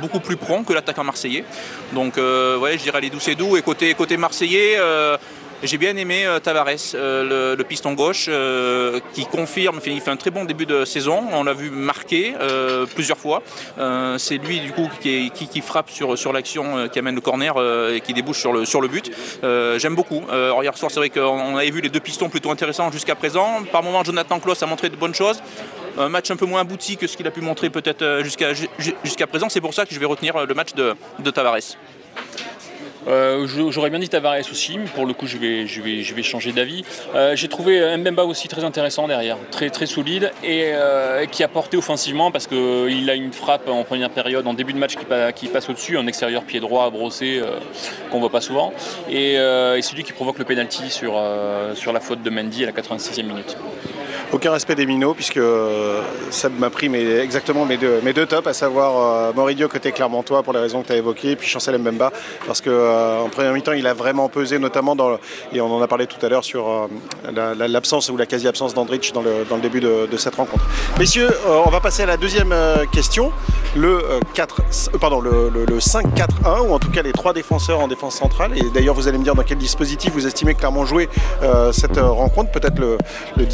beaucoup 0.00 0.20
plus 0.20 0.36
prompt 0.36 0.64
que 0.64 0.72
l'attaquant 0.72 1.04
marseillais. 1.04 1.44
Donc 1.92 2.16
ouais, 2.16 2.72
je 2.72 2.82
dirais 2.82 2.98
Alidou 2.98 3.20
Sedou 3.20 3.56
et 3.56 3.62
côté 3.62 4.16
marseillais 4.16 4.78
j'ai 5.64 5.78
bien 5.78 5.96
aimé 5.96 6.26
euh, 6.26 6.38
Tavares, 6.40 6.94
euh, 6.94 7.56
le, 7.56 7.64
piston 7.64 7.94
gauche, 7.94 8.26
euh, 8.28 9.00
qui 9.14 9.24
confirme, 9.24 9.80
il 9.86 10.00
fait 10.00 10.10
un 10.10 10.16
très 10.16 10.30
bon 10.30 10.44
début 10.44 10.66
de 10.66 10.84
saison. 10.84 11.24
On 11.32 11.44
l'a 11.44 11.54
vu 11.54 11.70
marquer 11.70 12.34
plusieurs 12.94 13.18
fois. 13.18 13.42
c'est 14.18 14.36
lui 14.38 14.60
du 14.60 14.72
coup 14.72 14.88
qui, 15.00 15.60
frappe 15.62 15.90
sur, 15.90 16.32
l'action, 16.32 16.88
qui 16.88 16.98
amène 16.98 17.14
le 17.14 17.20
corner 17.20 17.54
et 17.94 18.00
qui 18.00 18.12
débouche 18.12 18.38
sur 18.38 18.80
le, 18.80 18.88
but. 18.88 19.10
J'aime 19.78 19.94
beaucoup. 19.94 20.22
hier 20.62 20.76
soir, 20.76 20.90
c'est 20.90 21.00
vrai 21.00 21.10
qu'on 21.10 21.56
avait 21.56 21.70
vu 21.70 21.80
les 21.80 21.88
deux 21.88 22.00
pistons 22.00 22.28
plutôt 22.28 22.50
intéressants 22.50 22.90
jusqu'à 22.92 23.14
présent. 23.14 23.62
Par 23.72 23.82
moment, 23.82 24.04
Jonathan 24.04 24.38
Klaus 24.40 24.62
a 24.62 24.66
montré 24.66 24.90
de 24.90 24.96
bonnes 24.96 25.14
choses 25.14 25.42
un 25.96 26.08
match 26.08 26.28
un 26.32 26.36
peu 26.36 26.46
moins 26.46 26.62
abouti 26.62 26.96
que 26.96 27.06
ce 27.06 27.16
qu'il 27.16 27.26
a 27.26 27.30
pu 27.30 27.40
montrer 27.40 27.70
peut-être 27.70 28.22
jusqu'à 28.22 29.26
présent. 29.26 29.48
C'est 29.48 29.60
pour 29.60 29.74
ça 29.74 29.86
que 29.86 29.94
je 29.94 30.00
vais 30.00 30.06
retenir 30.06 30.44
le 30.44 30.54
match 30.54 30.74
de 30.74 31.30
Tavares. 31.30 31.76
Euh, 33.08 33.46
j'aurais 33.70 33.90
bien 33.90 33.98
dit 33.98 34.08
Tavares 34.08 34.50
aussi, 34.50 34.78
mais 34.78 34.86
pour 34.86 35.06
le 35.06 35.12
coup 35.12 35.26
je 35.26 35.38
vais, 35.38 36.22
changer 36.22 36.52
d'avis. 36.52 36.84
Euh, 37.14 37.36
j'ai 37.36 37.48
trouvé 37.48 37.96
Mbemba 37.96 38.24
aussi 38.24 38.48
très 38.48 38.64
intéressant 38.64 39.06
derrière, 39.08 39.36
très, 39.50 39.70
solide 39.86 40.32
et 40.42 40.70
euh, 40.72 41.26
qui 41.26 41.42
a 41.42 41.48
porté 41.48 41.76
offensivement 41.76 42.30
parce 42.30 42.46
qu'il 42.46 43.10
a 43.10 43.14
une 43.14 43.32
frappe 43.32 43.68
en 43.68 43.84
première 43.84 44.10
période, 44.10 44.46
en 44.46 44.54
début 44.54 44.72
de 44.72 44.78
match 44.78 44.94
qui, 45.34 45.48
passe 45.48 45.68
au-dessus, 45.68 45.98
un 45.98 46.06
extérieur 46.06 46.44
pied 46.44 46.60
droit 46.60 46.88
brossé 46.90 47.42
qu'on 48.10 48.20
voit 48.20 48.30
pas 48.30 48.40
souvent. 48.40 48.72
Et, 49.10 49.36
c'est 49.80 49.94
lui 49.94 50.04
qui 50.04 50.12
provoque 50.12 50.38
le 50.38 50.44
penalty 50.44 50.90
sur, 50.90 51.20
sur 51.74 51.92
la 51.92 52.00
faute 52.00 52.22
de 52.22 52.30
Mendy 52.30 52.64
à 52.64 52.66
la 52.66 52.72
86e 52.72 53.24
minute. 53.24 53.56
Aucun 54.32 54.50
respect 54.50 54.74
des 54.74 54.86
minots, 54.86 55.14
puisque 55.14 55.36
euh, 55.36 56.00
ça 56.30 56.48
m'a 56.48 56.70
pris 56.70 56.86
exactement 56.94 57.64
mes 57.64 57.76
deux, 57.76 58.00
mes 58.02 58.12
deux 58.12 58.26
tops, 58.26 58.46
à 58.46 58.52
savoir 58.52 59.28
euh, 59.28 59.32
Moridio 59.32 59.68
côté 59.68 59.92
Clermontois 59.92 60.42
pour 60.42 60.52
les 60.52 60.58
raisons 60.58 60.82
que 60.82 60.88
tu 60.88 60.92
as 60.92 60.96
évoquées, 60.96 61.36
puis 61.36 61.46
Chancel 61.46 61.78
Mbemba, 61.78 62.10
parce 62.46 62.60
qu'en 62.60 62.70
euh, 62.70 63.28
première 63.28 63.52
mi-temps, 63.52 63.72
il 63.72 63.86
a 63.86 63.94
vraiment 63.94 64.28
pesé, 64.28 64.58
notamment 64.58 64.96
dans, 64.96 65.18
et 65.52 65.60
on 65.60 65.72
en 65.72 65.80
a 65.80 65.86
parlé 65.86 66.06
tout 66.06 66.24
à 66.24 66.28
l'heure 66.28 66.44
sur 66.44 66.88
l'absence 67.32 68.08
ou 68.08 68.16
la 68.16 68.26
quasi-absence 68.26 68.74
d'Andrich 68.74 69.12
dans 69.12 69.22
le, 69.22 69.44
le 69.48 69.60
début 69.60 69.80
de, 69.80 70.16
cette 70.16 70.34
rencontre. 70.34 70.64
Messieurs, 70.98 71.30
on 71.66 71.70
va 71.70 71.80
passer 71.80 72.02
à 72.02 72.06
la 72.06 72.16
deuxième 72.16 72.54
question, 72.92 73.32
le, 73.76 74.02
4, 74.34 74.62
pardon, 75.00 75.20
le, 75.20 75.50
le 75.50 75.78
5-4-1, 75.78 76.68
ou 76.68 76.72
en 76.74 76.78
tout 76.78 76.90
cas 76.90 77.02
les 77.02 77.12
trois 77.12 77.32
défenseurs 77.32 77.80
en 77.80 77.88
défense 77.88 78.16
centrale. 78.16 78.56
Et 78.56 78.64
d'ailleurs, 78.70 78.94
vous 78.94 79.08
allez 79.08 79.18
me 79.18 79.24
dire 79.24 79.34
dans 79.34 79.42
quel 79.42 79.58
dispositif 79.58 80.12
vous 80.12 80.26
estimez 80.26 80.54
clairement 80.54 80.86
jouer 80.86 81.08
cette 81.72 81.98
rencontre, 81.98 82.50
peut-être 82.50 82.78
le, 82.78 82.98
le 83.36 83.44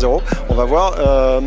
10-0-0 0.00 0.20
on 0.48 0.54
va 0.54 0.64
voir. 0.64 0.94
Euh, 0.98 1.40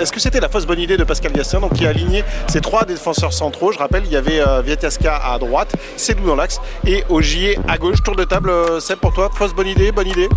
est-ce 0.00 0.12
que 0.12 0.20
c'était 0.20 0.40
la 0.40 0.48
fausse 0.48 0.66
bonne 0.66 0.78
idée 0.78 0.96
de 0.96 1.04
Pascal 1.04 1.32
Gastien 1.32 1.60
qui 1.74 1.86
a 1.86 1.90
aligné 1.90 2.24
ses 2.48 2.60
trois 2.60 2.84
défenseurs 2.84 3.32
centraux? 3.32 3.72
Je 3.72 3.78
rappelle, 3.78 4.02
il 4.04 4.12
y 4.12 4.16
avait 4.16 4.40
euh, 4.40 4.62
à 5.06 5.38
droite, 5.38 5.74
Cédou 5.96 6.26
dans 6.26 6.36
l'axe 6.36 6.60
et 6.86 7.04
Ogier 7.08 7.58
à 7.68 7.78
gauche. 7.78 8.02
Tour 8.02 8.16
de 8.16 8.24
table, 8.24 8.50
euh, 8.50 8.80
Seb, 8.80 8.98
pour 8.98 9.12
toi, 9.12 9.30
fausse 9.32 9.54
bonne 9.54 9.68
idée, 9.68 9.92
bonne 9.92 10.08
idée? 10.08 10.28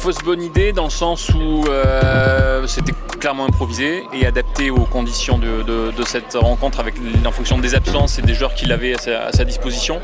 Fausse 0.00 0.22
bonne 0.24 0.40
idée 0.42 0.72
dans 0.72 0.84
le 0.84 0.90
sens 0.90 1.28
où 1.28 1.62
euh, 1.68 2.66
c'était 2.66 2.94
clairement 3.20 3.44
improvisé 3.44 4.02
et 4.14 4.24
adapté 4.24 4.70
aux 4.70 4.86
conditions 4.86 5.36
de, 5.36 5.92
cette 6.06 6.32
rencontre 6.40 6.80
avec, 6.80 6.94
en 7.26 7.30
fonction 7.30 7.58
des 7.58 7.74
absences 7.74 8.18
et 8.18 8.22
des 8.22 8.32
joueurs 8.32 8.54
qu'il 8.54 8.72
avait 8.72 8.94
à 8.94 9.30
sa, 9.30 9.44
disposition. 9.44 10.00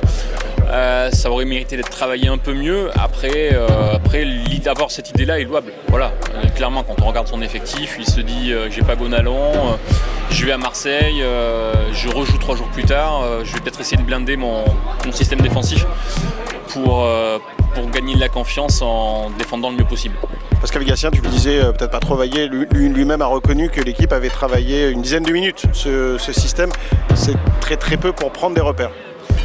Euh, 0.68 1.10
ça 1.12 1.30
aurait 1.30 1.46
mérité 1.46 1.78
d'être 1.78 1.88
travaillé 1.88 2.28
un 2.28 2.36
peu 2.36 2.52
mieux. 2.52 2.90
Après, 2.94 3.54
euh, 3.54 3.94
après 3.94 4.26
d'avoir 4.62 4.90
cette 4.90 5.08
idée-là 5.08 5.40
est 5.40 5.44
louable. 5.44 5.72
Voilà. 5.88 6.12
clairement, 6.54 6.82
quand 6.82 7.00
on 7.00 7.06
regarde 7.06 7.28
son 7.28 7.40
effectif, 7.40 7.96
il 7.98 8.06
se 8.06 8.20
dit 8.20 8.52
j'ai 8.68 8.82
pas 8.82 8.96
Gonalon, 8.96 9.78
je 10.30 10.44
vais 10.44 10.52
à 10.52 10.58
Marseille, 10.58 11.24
je 11.92 12.08
rejoue 12.10 12.36
trois 12.36 12.54
jours 12.54 12.68
plus 12.68 12.84
tard, 12.84 13.22
je 13.44 13.52
vais 13.54 13.60
peut-être 13.60 13.80
essayer 13.80 13.96
de 13.96 14.02
blinder 14.02 14.36
mon, 14.36 14.62
mon 15.06 15.12
système 15.12 15.40
défensif 15.40 15.86
pour, 16.68 17.08
pour 17.76 17.90
gagner 17.90 18.14
de 18.14 18.20
la 18.20 18.30
confiance 18.30 18.80
en 18.80 19.30
défendant 19.38 19.70
le 19.70 19.76
mieux 19.76 19.84
possible. 19.84 20.16
Pascal 20.62 20.82
Gatien, 20.84 21.10
tu 21.10 21.20
le 21.20 21.28
disais, 21.28 21.62
euh, 21.62 21.72
peut-être 21.72 21.90
pas 21.90 22.00
trop 22.00 22.16
vaillé, 22.16 22.48
lui-même 22.48 23.20
a 23.20 23.26
reconnu 23.26 23.68
que 23.68 23.82
l'équipe 23.82 24.12
avait 24.12 24.30
travaillé 24.30 24.88
une 24.88 25.02
dizaine 25.02 25.24
de 25.24 25.32
minutes. 25.32 25.66
Ce, 25.74 26.16
système, 26.32 26.70
c'est 27.14 27.36
très 27.60 27.76
très 27.76 27.98
peu 27.98 28.12
pour 28.12 28.32
prendre 28.32 28.54
des 28.54 28.62
repères. 28.62 28.90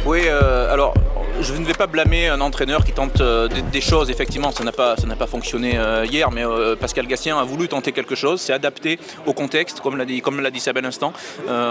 Oui, 0.06 0.22
euh, 0.24 0.72
alors 0.72 0.94
je 1.40 1.52
ne 1.54 1.64
vais 1.64 1.74
pas 1.74 1.86
blâmer 1.86 2.28
un 2.28 2.40
entraîneur 2.40 2.84
qui 2.84 2.92
tente 2.92 3.20
euh, 3.20 3.48
des, 3.70 3.80
choses. 3.80 4.10
Effectivement, 4.10 4.50
ça 4.50 4.64
n'a 4.64 4.72
pas, 4.72 4.96
pas 5.18 5.26
fonctionné 5.26 5.78
hier, 6.10 6.30
mais 6.30 6.44
Pascal 6.80 7.06
Gatien 7.06 7.38
a 7.38 7.44
voulu 7.44 7.68
tenter 7.68 7.92
quelque 7.92 8.14
chose. 8.14 8.40
C'est 8.40 8.54
adapté 8.54 8.98
au 9.26 9.34
contexte, 9.34 9.80
comme 9.80 9.96
l'a 9.96 10.06
dit, 10.06 10.22
comme 10.22 10.40
l'a 10.40 10.50
dit 10.50 10.60
Sabel 10.60 10.84
l'instant. 10.84 11.12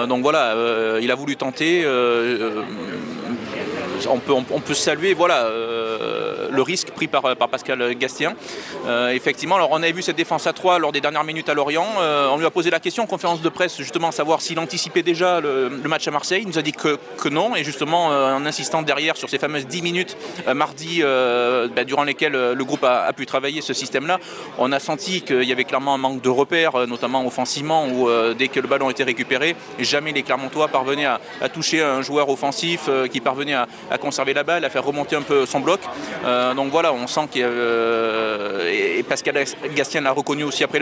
donc 0.08 0.22
voilà, 0.22 0.56
il 1.02 1.10
a 1.10 1.16
voulu 1.16 1.36
tenter. 1.38 1.86
On 4.10 4.18
peut, 4.18 4.34
on, 4.34 4.60
peut, 4.60 4.74
saluer 4.74 5.14
voilà, 5.14 5.48
le, 6.52 6.62
risque 6.62 6.92
pris 6.92 7.08
par, 7.08 7.24
Pascal 7.50 7.96
Gastien. 7.96 8.36
effectivement, 9.12 9.56
alors 9.56 9.70
on 9.72 9.78
avait 9.78 9.92
vu 9.92 10.02
cette 10.02 10.16
défense 10.16 10.48
à 10.48 10.54
3 10.54 10.80
lors 10.80 10.92
des 10.92 11.02
dernières 11.02 11.24
minutes 11.24 11.50
à 11.50 11.54
Lorient. 11.54 11.88
on 12.00 12.38
lui 12.38 12.46
a 12.46 12.52
posé 12.52 12.70
la 12.70 12.80
question 12.80 13.04
en 13.04 13.08
conférence 13.08 13.42
de 13.42 13.50
presse, 13.50 13.78
justement, 13.78 14.12
savoir 14.12 14.42
s'il 14.42 14.60
anticipait 14.60 15.04
déjà 15.04 15.40
le, 15.42 15.70
match 15.86 16.08
à 16.08 16.12
Marseille. 16.12 16.42
Il 16.44 16.48
nous 16.48 16.60
a 16.60 16.62
dit 16.62 16.72
que, 16.72 16.98
non, 17.30 17.56
et 17.56 17.64
justement, 17.64 18.08
en 18.08 18.46
insistant 18.46 18.82
derrière 18.82 19.18
sur 19.18 19.30
ces 19.30 19.38
fameuses 19.38 19.68
10 19.68 19.82
minutes 19.82 20.18
mardi, 20.54 21.02
bah, 21.02 21.84
durant 21.86 22.04
lesquelles 22.04 22.34
le 22.34 22.64
groupe 22.64 22.84
a, 22.84 23.12
pu 23.14 23.26
travailler 23.26 23.62
ce 23.62 23.74
système-là, 23.74 24.20
on 24.58 24.72
a 24.72 24.80
senti 24.80 25.22
qu'il 25.22 25.44
y 25.44 25.52
avait 25.52 25.66
clairement 25.66 25.94
un 25.94 25.98
manque 25.98 26.22
de 26.22 26.30
repères, 26.30 26.88
notamment 26.88 27.26
offensivement, 27.26 27.88
où 27.88 28.10
dès 28.38 28.48
que 28.48 28.60
le 28.60 28.68
ballon 28.68 28.90
était 28.90 29.04
récupéré, 29.04 29.56
jamais 29.92 30.12
les 30.12 30.24
Clermontois 30.24 30.68
parvenaient 30.68 31.06
à, 31.06 31.20
toucher 31.54 31.82
un 31.82 32.02
joueur 32.02 32.30
offensif 32.30 32.86
euh, 32.88 33.08
qui 33.08 33.20
parvenait 33.20 33.54
à, 33.54 33.68
conserver 34.00 34.34
la 34.34 34.44
balle, 34.44 34.66
à 34.66 34.70
faire 34.70 34.84
remonter 34.84 35.16
un 35.16 35.22
peu 35.22 35.46
son 35.46 35.60
bloc. 35.60 35.82
Euh, 36.26 36.41
donc 36.56 36.72
voilà, 36.72 36.94
on 36.94 37.08
sent 37.08 37.28
qu'il 37.32 37.44
euh, 37.46 38.98
et 39.00 39.04
Pascal 39.04 39.44
Gastien 39.76 40.02
l'a 40.02 40.12
reconnu 40.12 40.44
aussi 40.44 40.64
après, 40.64 40.80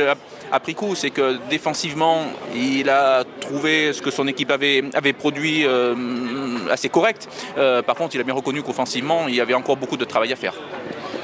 après 0.52 0.74
coup, 0.74 0.96
c'est 0.96 1.10
que 1.10 1.38
défensivement, 1.50 2.26
il 2.56 2.90
a 2.90 3.24
trouvé 3.40 3.94
ce 3.94 4.02
que 4.02 4.12
son 4.12 4.28
équipe 4.28 4.52
avait, 4.52 4.84
avait 4.94 5.14
produit 5.14 5.66
assez 6.70 6.90
correct. 6.90 7.28
par 7.86 7.96
contre, 7.96 8.16
il 8.16 8.22
a 8.22 8.24
bien 8.24 8.34
reconnu 8.34 8.62
qu'offensivement, 8.62 9.28
il 9.28 9.36
y 9.36 9.42
avait 9.42 9.54
encore 9.54 9.78
beaucoup 9.78 9.98
de 9.98 10.06
travail 10.06 10.32
à 10.34 10.36
faire. 10.36 10.54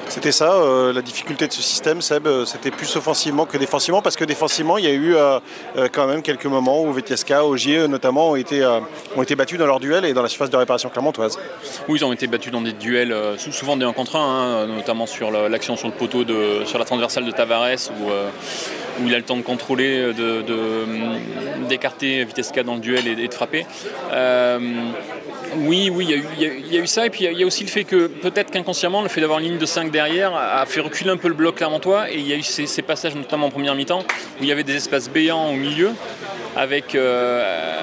C'était 0.07 0.31
ça, 0.31 0.53
euh, 0.53 0.93
la 0.93 1.01
difficulté 1.01 1.47
de 1.47 1.51
ce 1.51 1.61
système, 1.61 2.01
Seb, 2.01 2.27
euh, 2.27 2.45
c'était 2.45 2.71
plus 2.71 2.95
offensivement 2.95 3.45
que 3.45 3.57
défensivement, 3.57 4.01
parce 4.01 4.15
que 4.15 4.23
défensivement, 4.23 4.77
il 4.77 4.85
y 4.85 4.87
a 4.87 4.93
eu 4.93 5.15
euh, 5.15 5.39
quand 5.91 6.07
même 6.07 6.21
quelques 6.21 6.45
moments 6.45 6.83
où 6.83 6.93
Vetieska, 6.93 7.45
Ogier 7.45 7.87
notamment, 7.87 8.31
ont 8.31 8.35
été, 8.35 8.65
ont 9.15 9.23
été 9.23 9.35
battus 9.35 9.57
dans 9.57 9.65
leur 9.65 9.79
duel 9.79 10.05
et 10.05 10.13
dans 10.13 10.21
la 10.21 10.29
surface 10.29 10.49
de 10.49 10.57
réparation 10.57 10.89
clermontoise. 10.89 11.37
Oui, 11.87 11.99
ils 11.99 12.05
ont 12.05 12.13
été 12.13 12.27
battus 12.27 12.51
dans 12.51 12.61
des 12.61 12.73
duels, 12.73 13.15
souvent 13.37 13.77
des 13.77 13.85
1 13.85 13.93
contre 13.93 14.15
1, 14.15 14.19
hein, 14.19 14.67
notamment 14.67 15.05
sur 15.05 15.31
l'action 15.31 15.75
sur 15.75 15.87
le 15.87 15.93
poteau, 15.93 16.23
de, 16.23 16.63
sur 16.65 16.77
la 16.79 16.85
transversale 16.85 17.25
de 17.25 17.31
Tavares, 17.31 17.91
où, 17.99 19.05
il 19.05 19.13
a 19.13 19.17
le 19.17 19.23
temps 19.23 19.37
de 19.37 19.41
contrôler, 19.41 20.13
d'écarter 21.67 22.19
de, 22.19 22.27
Vitesca 22.27 22.63
dans 22.63 22.75
le 22.75 22.79
duel 22.79 23.07
et, 23.07 23.27
de 23.27 23.33
frapper. 23.33 23.65
Oui, 25.57 25.89
oui, 25.93 26.07
il 26.39 26.73
y, 26.73 26.77
a 26.77 26.81
eu 26.81 26.87
ça. 26.87 27.05
Et 27.05 27.09
puis 27.09 27.25
il 27.25 27.37
y, 27.37 27.43
a 27.43 27.45
aussi 27.45 27.63
le 27.63 27.69
fait 27.69 27.83
que 27.83 28.07
peut-être 28.07 28.51
qu'inconsciemment, 28.51 29.01
le 29.01 29.09
fait 29.09 29.21
d'avoir 29.21 29.39
une 29.39 29.45
ligne 29.45 29.57
de 29.57 29.65
5 29.65 29.91
derrière 29.91 30.35
a 30.35 30.65
fait 30.65 30.81
reculer 30.81 31.11
un 31.11 31.17
peu 31.17 31.27
le 31.27 31.33
bloc 31.33 31.55
clermontois. 31.55 32.11
Et 32.11 32.17
il 32.17 32.27
y 32.27 32.33
a 32.33 32.35
eu 32.35 32.43
ces, 32.43 32.81
passages, 32.81 33.15
notamment 33.15 33.47
en 33.47 33.51
première 33.51 33.75
mi-temps, 33.75 34.03
où 34.39 34.43
il 34.43 34.47
y 34.47 34.51
avait 34.51 34.63
des 34.63 34.75
espaces 34.75 35.09
béants 35.09 35.49
au 35.49 35.55
milieu, 35.55 35.91
avec, 36.55 36.95
euh, 36.95 37.81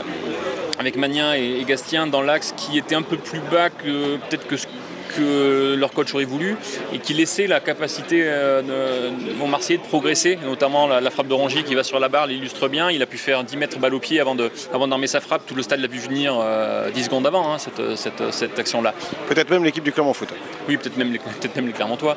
et, 0.85 1.65
Gastien 1.65 2.07
dans 2.07 2.23
l'axe 2.23 2.55
qui 2.57 2.79
était 2.79 2.95
un 2.95 3.03
peu 3.03 3.17
plus 3.17 3.41
bas 3.51 3.71
que 3.71 4.17
peut-être 4.17 4.47
que 4.47 4.57
ce 4.57 4.67
que 5.17 5.75
leur 5.75 5.93
coach 5.93 6.15
aurait 6.15 6.25
voulu 6.25 6.57
et 6.93 6.99
qui 6.99 7.15
laissait 7.15 7.47
la 7.47 7.61
capacité 7.61 8.23
euh, 8.25 8.63
de, 8.63 9.47
Marseillais 9.53 9.79
de 9.79 9.83
progresser, 9.83 10.39
notamment 10.43 10.87
la, 10.87 11.11
frappe 11.11 11.31
Rongier 11.31 11.63
qui 11.63 11.75
va 11.75 11.83
sur 11.83 12.01
la 12.01 12.09
barre 12.09 12.27
l'illustre 12.27 12.69
bien. 12.69 12.91
Il 12.91 13.03
a 13.03 13.07
pu 13.07 13.19
faire 13.19 13.45
10 13.45 13.57
mètres 13.59 13.79
balle 13.79 13.93
au 13.93 13.99
pied 13.99 14.19
avant, 14.19 14.35
de, 14.35 14.51
avant 14.73 14.89
d'armer 14.89 15.07
sa 15.07 15.21
frappe. 15.21 15.43
Tout 15.47 15.55
le 15.55 15.63
stade 15.63 15.81
l'a 15.81 15.89
vu 15.89 15.99
venir 15.99 16.33
10 16.33 16.39
euh, 16.41 16.91
secondes 17.05 17.27
avant, 17.27 17.53
hein, 17.53 17.59
cette, 17.59 18.59
action-là. 18.59 18.95
Peut-être 19.29 19.51
même 19.51 19.63
l'équipe 19.65 19.85
du 19.85 19.93
Clermont 19.93 20.15
Foot. 20.15 20.31
Oui, 20.69 20.79
peut-être 20.79 20.97
même 20.97 21.13
les, 21.13 21.19
peut-être 21.41 21.55
même 21.55 21.67
les 21.67 21.73
Clermontois. 21.73 22.17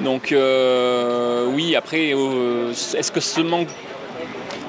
Donc 0.00 0.32
euh, 0.32 1.46
oui, 1.46 1.76
après, 1.76 2.08
est-ce 2.08 3.12
que 3.12 3.20
ce 3.20 3.40
manque 3.42 3.68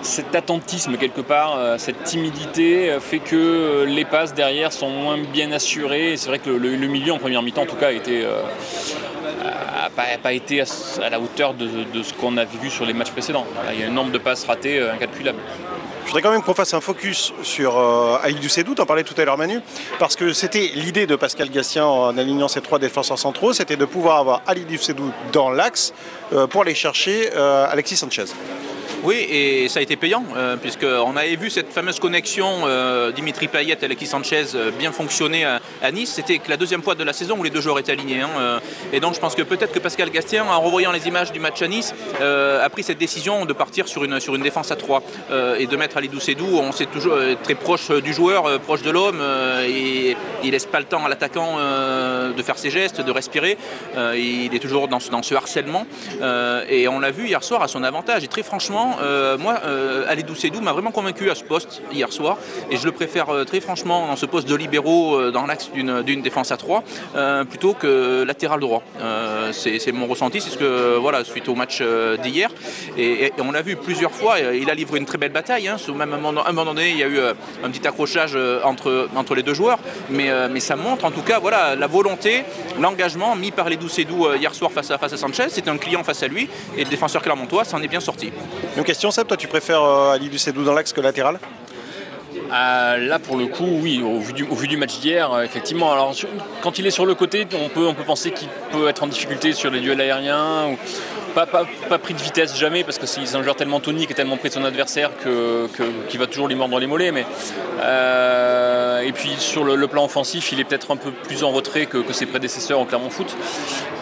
cet 0.03 0.35
attentisme 0.35 0.97
quelque 0.97 1.21
part, 1.21 1.57
euh, 1.57 1.77
cette 1.77 2.03
timidité 2.03 2.91
euh, 2.91 2.99
fait 2.99 3.19
que 3.19 3.35
euh, 3.35 3.85
les 3.85 4.05
passes 4.05 4.33
derrière 4.33 4.71
sont 4.71 4.89
moins 4.89 5.17
bien 5.17 5.51
assurées. 5.51 6.15
C'est 6.17 6.27
vrai 6.27 6.39
que 6.39 6.49
le, 6.49 6.87
milieu 6.87 7.13
en 7.13 7.17
première 7.17 7.41
mi-temps 7.41 7.63
en 7.63 7.65
tout 7.65 7.75
cas 7.75 7.89
a 7.89 9.89
pas, 10.21 10.33
été 10.33 10.61
à, 10.61 11.09
la 11.09 11.19
hauteur 11.19 11.53
de, 11.53 12.03
ce 12.03 12.13
qu'on 12.13 12.37
avait 12.37 12.57
vu 12.61 12.69
sur 12.69 12.85
les 12.85 12.93
matchs 12.93 13.11
précédents. 13.11 13.45
Il 13.73 13.79
y 13.79 13.83
a 13.83 13.87
un 13.87 13.91
nombre 13.91 14.11
de 14.11 14.17
passes 14.17 14.45
ratées 14.45 14.81
incalculable. 14.81 15.39
Je 16.01 16.09
voudrais 16.09 16.21
quand 16.21 16.31
même 16.31 16.43
qu'on 16.43 16.53
fasse 16.53 16.73
un 16.73 16.81
focus 16.81 17.33
sur 17.43 17.77
euh, 17.77 18.17
Aïdou 18.21 18.49
Sedou, 18.49 18.75
t'en 18.75 18.85
parlais 18.85 19.03
tout 19.03 19.19
à 19.19 19.23
l'heure 19.23 19.37
Manu, 19.37 19.61
parce 19.99 20.17
que 20.17 20.33
c'était 20.33 20.71
l'idée 20.75 21.07
de 21.07 21.15
Pascal 21.15 21.49
Gastien 21.49 21.85
en 21.85 22.17
alignant 22.17 22.49
ses 22.49 22.59
trois 22.59 22.77
défenseurs 22.77 23.17
centraux, 23.17 23.53
c'était 23.53 23.77
de 23.77 23.85
pouvoir 23.85 24.19
avoir 24.19 24.41
Aïdou 24.45 24.77
Sedou 24.77 25.11
dans 25.31 25.49
l'axe 25.49 25.93
pour 26.49 26.61
aller 26.61 26.75
chercher 26.75 27.31
Alexis 27.31 27.95
Sanchez. 27.95 28.25
Oui, 29.03 29.27
et 29.29 29.67
ça 29.67 29.79
a 29.79 29.81
été 29.81 29.97
payant, 29.97 30.23
euh, 30.37 30.55
puisqu'on 30.55 31.17
avait 31.17 31.35
vu 31.35 31.49
cette 31.49 31.73
fameuse 31.73 31.99
connexion 31.99 32.61
euh, 32.63 33.11
Dimitri 33.11 33.49
Payet 33.49 33.77
et 33.81 33.83
Alexis 33.83 34.05
Sanchez 34.05 34.45
euh, 34.55 34.71
bien 34.71 34.93
fonctionner 34.93 35.43
à, 35.43 35.91
Nice. 35.91 36.13
C'était 36.13 36.39
la 36.47 36.55
deuxième 36.55 36.81
fois 36.81 36.95
de 36.95 37.03
la 37.03 37.11
saison 37.11 37.37
où 37.37 37.43
les 37.43 37.49
deux 37.49 37.59
joueurs 37.59 37.79
étaient 37.79 37.91
alignés. 37.91 38.21
Hein, 38.21 38.61
et 38.93 39.01
donc 39.01 39.13
je 39.13 39.19
pense 39.19 39.35
que 39.35 39.41
peut-être 39.41 39.73
que 39.73 39.79
Pascal 39.79 40.09
Gastien, 40.09 40.45
en 40.45 40.61
revoyant 40.61 40.93
les 40.93 41.05
images 41.05 41.33
du 41.33 41.41
match 41.41 41.61
à 41.61 41.67
Nice, 41.67 41.93
a 42.21 42.69
pris 42.69 42.83
cette 42.83 42.97
décision 42.97 43.45
de 43.45 43.51
partir 43.51 43.89
sur 43.89 44.05
une, 44.05 44.17
défense 44.41 44.71
à 44.71 44.77
3 44.77 45.03
et 45.59 45.67
de 45.67 45.75
mettre 45.75 45.97
Alidou 45.97 46.21
Sedou. 46.21 46.57
On 46.57 46.71
sait 46.71 46.85
toujours 46.85 47.17
très 47.43 47.55
proche 47.55 47.91
du 47.91 48.13
joueur, 48.13 48.59
proche 48.61 48.81
de 48.81 48.89
l'homme, 48.89 49.21
il 50.43 50.51
laisse 50.51 50.65
pas 50.65 50.79
le 50.79 50.85
temps 50.85 51.05
à 51.05 51.09
l'attaquant 51.09 51.57
de 51.57 52.43
faire 52.43 52.57
ses 52.57 52.69
gestes, 52.69 53.01
de 53.01 53.11
respirer. 53.11 53.57
il 54.15 54.53
est 54.53 54.59
toujours 54.59 54.87
dans 54.87 54.99
ce, 54.99 55.35
harcèlement. 55.35 55.85
et 56.69 56.87
on 56.87 56.99
l'a 56.99 57.11
vu 57.11 57.27
hier 57.27 57.43
soir 57.43 57.61
à 57.61 57.67
son 57.67 57.83
avantage. 57.83 58.23
Et 58.23 58.27
très 58.27 58.43
franchement, 58.43 58.97
euh, 59.01 59.37
moi, 59.37 59.59
euh, 59.65 60.05
Alidou 60.07 60.35
Sedou 60.35 60.61
m'a 60.61 60.73
vraiment 60.73 60.91
convaincu 60.91 61.29
à 61.29 61.35
ce 61.35 61.43
poste 61.43 61.81
hier 61.91 62.11
soir 62.11 62.37
et 62.69 62.77
je 62.77 62.85
le 62.85 62.91
préfère 62.91 63.29
euh, 63.29 63.43
très 63.43 63.59
franchement 63.59 64.07
dans 64.07 64.15
ce 64.15 64.25
poste 64.25 64.47
de 64.47 64.55
libéraux 64.55 65.31
dans 65.31 65.45
l'axe 65.45 65.71
d'une 65.71 66.21
défense 66.21 66.51
à 66.51 66.57
3 66.57 66.83
plutôt 67.49 67.73
que 67.73 68.23
latéral 68.23 68.59
droit. 68.59 68.83
c'est 69.51 69.91
mon 69.91 70.07
ressenti, 70.07 70.41
c'est 70.41 70.49
ce 70.49 70.57
que, 70.57 70.97
voilà, 70.97 71.23
suite 71.23 71.47
au 71.49 71.55
match 71.55 71.81
d'hier. 72.23 72.49
Et, 72.97 73.31
on 73.39 73.51
l'a 73.51 73.61
vu 73.61 73.75
plusieurs 73.75 74.11
fois, 74.11 74.39
il 74.39 74.69
a 74.69 74.73
livré 74.73 74.99
une 74.99 75.05
très 75.05 75.17
belle 75.17 75.31
bataille. 75.31 75.67
Hein. 75.67 75.77
même 75.95 76.13
à 76.13 76.15
un 76.15 76.51
moment 76.53 76.73
donné, 76.73 76.91
il 76.91 76.97
y 76.97 77.03
a 77.03 77.07
eu 77.07 77.19
un 77.19 77.69
petit 77.69 77.87
accrochage 77.87 78.37
entre, 78.63 79.09
entre 79.15 79.35
les 79.35 79.43
deux 79.43 79.53
joueurs, 79.53 79.79
mais, 80.09 80.29
mais 80.51 80.59
ça 80.59 80.75
montre 80.75 81.05
en 81.05 81.11
tout 81.11 81.21
cas 81.21 81.39
voilà, 81.39 81.75
la 81.75 81.87
volonté, 81.87 82.43
l'engagement 82.79 83.35
mis 83.35 83.51
par 83.51 83.69
les 83.69 83.77
Sedou 83.87 84.33
hier 84.35 84.53
soir 84.53 84.71
face 84.71 84.91
à, 84.91 84.97
face 84.97 85.13
à 85.13 85.17
Sanchez. 85.17 85.45
C'était 85.49 85.69
un 85.69 85.77
client 85.77 86.03
face 86.03 86.23
à 86.23 86.27
lui 86.27 86.49
et 86.77 86.83
le 86.83 86.89
défenseur 86.89 87.21
clermontois 87.21 87.65
s'en 87.65 87.81
est 87.81 87.87
bien 87.87 87.99
sorti 87.99 88.31
question, 88.83 89.09
Seb, 89.11 89.27
toi 89.27 89.37
tu 89.37 89.47
préfères 89.47 89.81
euh, 89.81 90.13
Ali 90.13 90.29
Ducedou 90.29 90.63
dans 90.63 90.73
l'axe 90.73 90.93
que 90.93 91.01
latéral? 91.01 91.39
Euh, 92.51 92.97
là, 92.97 93.17
pour 93.17 93.37
le 93.37 93.47
coup, 93.47 93.65
oui, 93.81 94.03
au 94.03 94.19
vu 94.19 94.33
du, 94.33 94.43
au 94.43 94.53
vu 94.53 94.67
du 94.67 94.77
match 94.77 94.99
d'hier, 94.99 95.33
euh, 95.33 95.43
effectivement. 95.43 95.91
Alors, 95.91 96.13
quand 96.61 96.77
il 96.77 96.85
est 96.85 96.91
sur 96.91 97.05
le 97.05 97.15
côté, 97.15 97.47
on 97.59 97.69
peut, 97.69 97.87
on 97.87 97.95
peut 97.95 98.03
penser 98.03 98.31
qu'il 98.31 98.47
peut 98.71 98.87
être 98.87 99.01
en 99.01 99.07
difficulté 99.07 99.53
sur 99.53 99.71
les 99.71 99.79
duels 99.79 100.01
aériens. 100.01 100.67
Ou, 100.67 100.77
pas, 101.33 101.47
pas, 101.47 101.97
pris 101.97 102.13
de 102.13 102.21
vitesse 102.21 102.55
jamais 102.55 102.83
parce 102.83 102.99
que 102.99 103.07
c'est 103.07 103.35
un 103.35 103.41
joueur 103.41 103.55
tellement 103.55 103.79
tonique 103.79 104.11
et 104.11 104.13
tellement 104.13 104.37
pris 104.37 104.49
de 104.49 104.53
son 104.53 104.63
adversaire 104.65 105.09
que, 105.23 105.67
qu'il 106.07 106.19
va 106.19 106.27
toujours 106.27 106.47
lui 106.47 106.53
mordre 106.53 106.79
les 106.79 106.85
mollets. 106.85 107.11
Mais, 107.11 107.25
euh, 107.81 108.82
et 109.01 109.11
puis 109.11 109.31
sur 109.37 109.63
le, 109.63 109.87
plan 109.87 110.05
offensif, 110.05 110.51
il 110.51 110.59
est 110.59 110.63
peut-être 110.63 110.91
un 110.91 110.97
peu 110.97 111.11
plus 111.11 111.43
en 111.43 111.51
retrait 111.51 111.85
que, 111.85 112.03
ses 112.11 112.25
prédécesseurs 112.25 112.79
en 112.79 112.85
Clermont 112.85 113.09
Foot. 113.09 113.35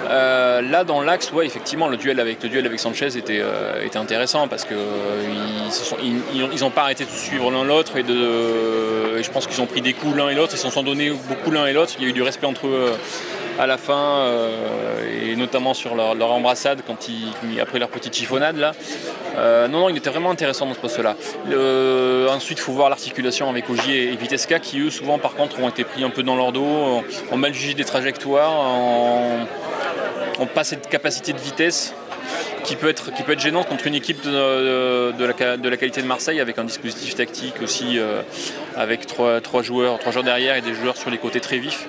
Euh, 0.10 0.62
là, 0.62 0.83
dans 0.83 1.01
l'axe, 1.01 1.31
ouais, 1.31 1.45
effectivement, 1.45 1.88
le 1.88 1.98
duel 1.98 2.19
avec, 2.19 2.43
le 2.43 2.50
duel 2.50 2.65
avec 2.65 2.79
Sanchez 2.79 3.17
était, 3.17 3.39
euh, 3.41 3.88
intéressant 3.95 4.48
parce 4.48 4.65
qu'ils 4.65 4.77
n'ont 6.60 6.69
pas 6.71 6.81
arrêté 6.81 7.05
de 7.05 7.10
suivre 7.10 7.51
l'un 7.51 7.63
l'autre 7.63 7.98
et, 7.98 8.03
de, 8.03 9.21
je 9.21 9.29
pense 9.29 9.48
qu'ils 9.48 9.62
ont 9.62 9.67
pris 9.67 9.81
des 9.81 9.93
coups 9.93 10.15
l'un 10.15 10.29
et 10.29 10.36
l'autre. 10.36 10.53
Ils 10.55 10.60
s'en 10.60 10.71
sont 10.71 10.83
donnés 10.83 11.12
beaucoup 11.12 11.51
l'un 11.51 11.67
et 11.67 11.74
l'autre. 11.74 11.93
Il 12.00 12.03
y 12.03 12.07
a 12.07 12.10
eu 12.10 12.13
du 12.13 12.24
respect 12.24 12.48
entre 12.48 12.67
eux 12.67 12.91
à 13.60 13.67
la 13.67 13.77
fin, 13.77 14.25
euh, 14.25 15.31
et 15.31 15.36
notamment 15.36 15.74
sur 15.74 15.95
leur, 15.95 16.31
embrassade 16.31 16.81
quand 16.86 17.07
ils, 17.07 17.60
après 17.60 17.79
leur 17.79 17.89
petite 17.89 18.15
chiffonnade 18.15 18.57
là. 18.57 18.74
Euh, 19.38 19.68
non, 19.68 19.82
non, 19.82 19.90
il 19.90 19.98
était 19.98 20.10
vraiment 20.10 20.32
intéressant 20.32 20.66
dans 20.66 20.74
ce 20.74 20.80
poste-là. 20.80 21.16
ensuite, 22.34 22.60
il 22.60 22.62
faut 22.62 22.74
voir 22.74 22.90
l'articulation 22.90 23.50
avec 23.50 23.70
Ogier 23.70 24.12
et 24.12 24.16
Vitesca 24.16 24.60
qui 24.60 24.80
eux 24.80 24.90
souvent 24.90 25.20
par 25.20 25.34
contre 25.36 25.60
ont 25.60 25.70
été 25.70 25.84
pris 25.84 26.04
un 26.04 26.10
peu 26.10 26.24
dans 26.24 26.36
leur 26.36 26.52
dos, 26.52 27.04
ont 27.32 27.38
mal 27.38 27.54
jugé 27.54 27.74
des 27.74 27.86
trajectoires, 27.86 28.54
ont 30.40 30.48
pas 30.48 30.64
cette 30.64 30.90
capacité 30.90 31.34
de 31.34 31.40
vitesse 31.40 31.94
qui 32.64 32.76
peut 32.76 32.90
être, 32.90 33.14
qui 33.14 33.24
peut 33.24 33.34
être 33.34 33.40
gênante 33.40 33.68
contre 33.68 33.88
une 33.88 33.96
équipe 33.96 34.22
de, 34.24 35.12
de, 35.12 35.70
la, 35.70 35.78
qualité 35.78 36.02
de 36.02 36.08
Marseille 36.08 36.40
avec 36.40 36.58
un 36.58 36.64
dispositif 36.64 37.16
tactique 37.16 37.56
aussi 37.62 37.98
euh, 37.98 38.22
avec 38.76 39.06
trois, 39.08 39.62
joueurs, 39.62 40.00
trois 40.00 40.12
joueurs 40.12 40.24
derrière 40.24 40.56
et 40.56 40.62
des 40.62 40.74
joueurs 40.74 40.98
sur 40.98 41.10
les 41.10 41.18
côtés 41.18 41.40
très 41.40 41.58
vifs 41.58 41.88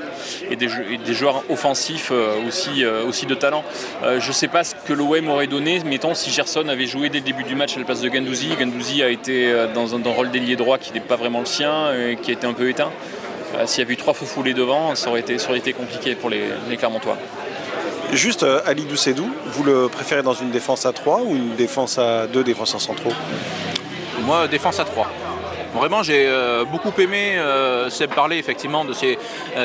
et 0.50 0.56
des, 0.56 0.68
joueurs 1.14 1.42
offensifs 1.50 2.10
euh, 2.10 2.46
aussi, 2.46 2.84
euh, 2.84 3.04
aussi 3.04 3.26
de 3.26 3.34
talent. 3.34 3.64
je 4.02 4.26
ne 4.26 4.32
sais 4.32 4.48
pas 4.48 4.64
ce 4.64 4.74
que 4.74 4.92
l'OM 4.92 5.28
aurait 5.28 5.46
donné, 5.46 5.80
mettons 5.84 6.14
si 6.14 6.30
Gerson 6.30 6.68
avait 6.68 6.86
joué 6.86 7.08
dès 7.08 7.18
le 7.18 7.24
début 7.24 7.44
du 7.44 7.54
match 7.54 7.76
à 7.76 7.78
la 7.78 7.84
place 7.84 8.00
de 8.00 8.08
Gandouzi. 8.08 8.48
Gandouzi 8.58 9.02
a 9.02 9.08
été 9.08 9.52
dans 9.74 9.94
un, 9.94 10.02
rôle 10.02 10.30
d'ailier 10.30 10.56
droit 10.56 10.78
qui 10.78 10.92
n'est 10.92 11.00
pas 11.00 11.16
vraiment 11.16 11.40
le 11.40 11.46
sien 11.46 11.92
et 11.94 12.16
qui 12.16 12.30
a 12.30 12.34
été 12.34 12.46
un 12.46 12.52
peu 12.52 12.68
éteint. 12.68 12.90
S'il 13.66 13.82
y 13.82 13.84
avait 13.84 13.94
eu 13.94 13.96
trois 13.96 14.14
faux 14.14 14.26
foulés 14.26 14.54
devant, 14.54 14.94
ça 14.94 15.10
aurait 15.10 15.20
été, 15.20 15.38
ça 15.38 15.50
aurait 15.50 15.58
été 15.58 15.72
compliqué 15.72 16.14
pour 16.14 16.28
les, 16.28 16.42
les 16.68 16.76
Clermontois. 16.76 17.16
Juste, 18.12 18.42
euh, 18.42 18.60
Ali 18.66 18.84
Doucedou, 18.84 19.26
vous 19.46 19.64
le 19.64 19.88
préférez 19.88 20.22
dans 20.22 20.34
une 20.34 20.50
défense 20.50 20.84
à 20.84 20.92
3 20.92 21.22
ou 21.22 21.34
une 21.34 21.56
défense 21.56 21.96
à 21.96 22.26
2 22.26 22.44
défenseurs 22.44 22.82
centraux? 22.82 23.12
Moi, 24.26 24.48
défense 24.48 24.78
à 24.80 24.84
3. 24.84 25.08
Vraiment, 25.74 26.02
j'ai 26.02 26.30
beaucoup 26.70 26.92
aimé 27.00 27.38
Seb 27.88 28.10
parler 28.10 28.36
effectivement 28.36 28.84
de 28.84 28.92
ces 28.92 29.18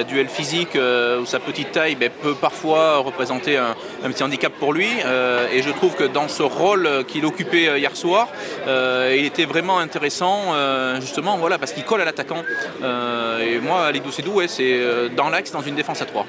duels 0.07 0.29
physiques 0.29 0.75
où 0.75 1.25
sa 1.25 1.39
petite 1.39 1.73
taille 1.73 1.95
ben, 1.95 2.09
peut 2.09 2.33
parfois 2.33 2.99
représenter 2.99 3.57
un, 3.57 3.75
petit 4.09 4.23
handicap 4.23 4.53
pour 4.53 4.71
lui. 4.71 4.87
et 4.87 5.61
je 5.61 5.69
trouve 5.71 5.95
que 5.95 6.05
dans 6.05 6.29
ce 6.29 6.43
rôle 6.43 7.03
qu'il 7.09 7.25
occupait 7.25 7.77
hier 7.77 7.93
soir, 7.97 8.29
il 8.65 9.25
était 9.25 9.43
vraiment 9.43 9.79
intéressant 9.79 10.55
justement 11.01 11.35
voilà, 11.35 11.57
parce 11.57 11.73
qu'il 11.73 11.83
colle 11.83 12.01
à 12.01 12.05
l'attaquant. 12.05 12.41
et 12.81 13.59
moi, 13.59 13.87
Ali 13.87 13.99
Doucedou, 13.99 14.41
c'est 14.47 15.09
dans 15.13 15.27
l'axe, 15.27 15.51
dans 15.51 15.61
une 15.61 15.75
défense 15.75 16.01
à 16.01 16.05
3. 16.05 16.25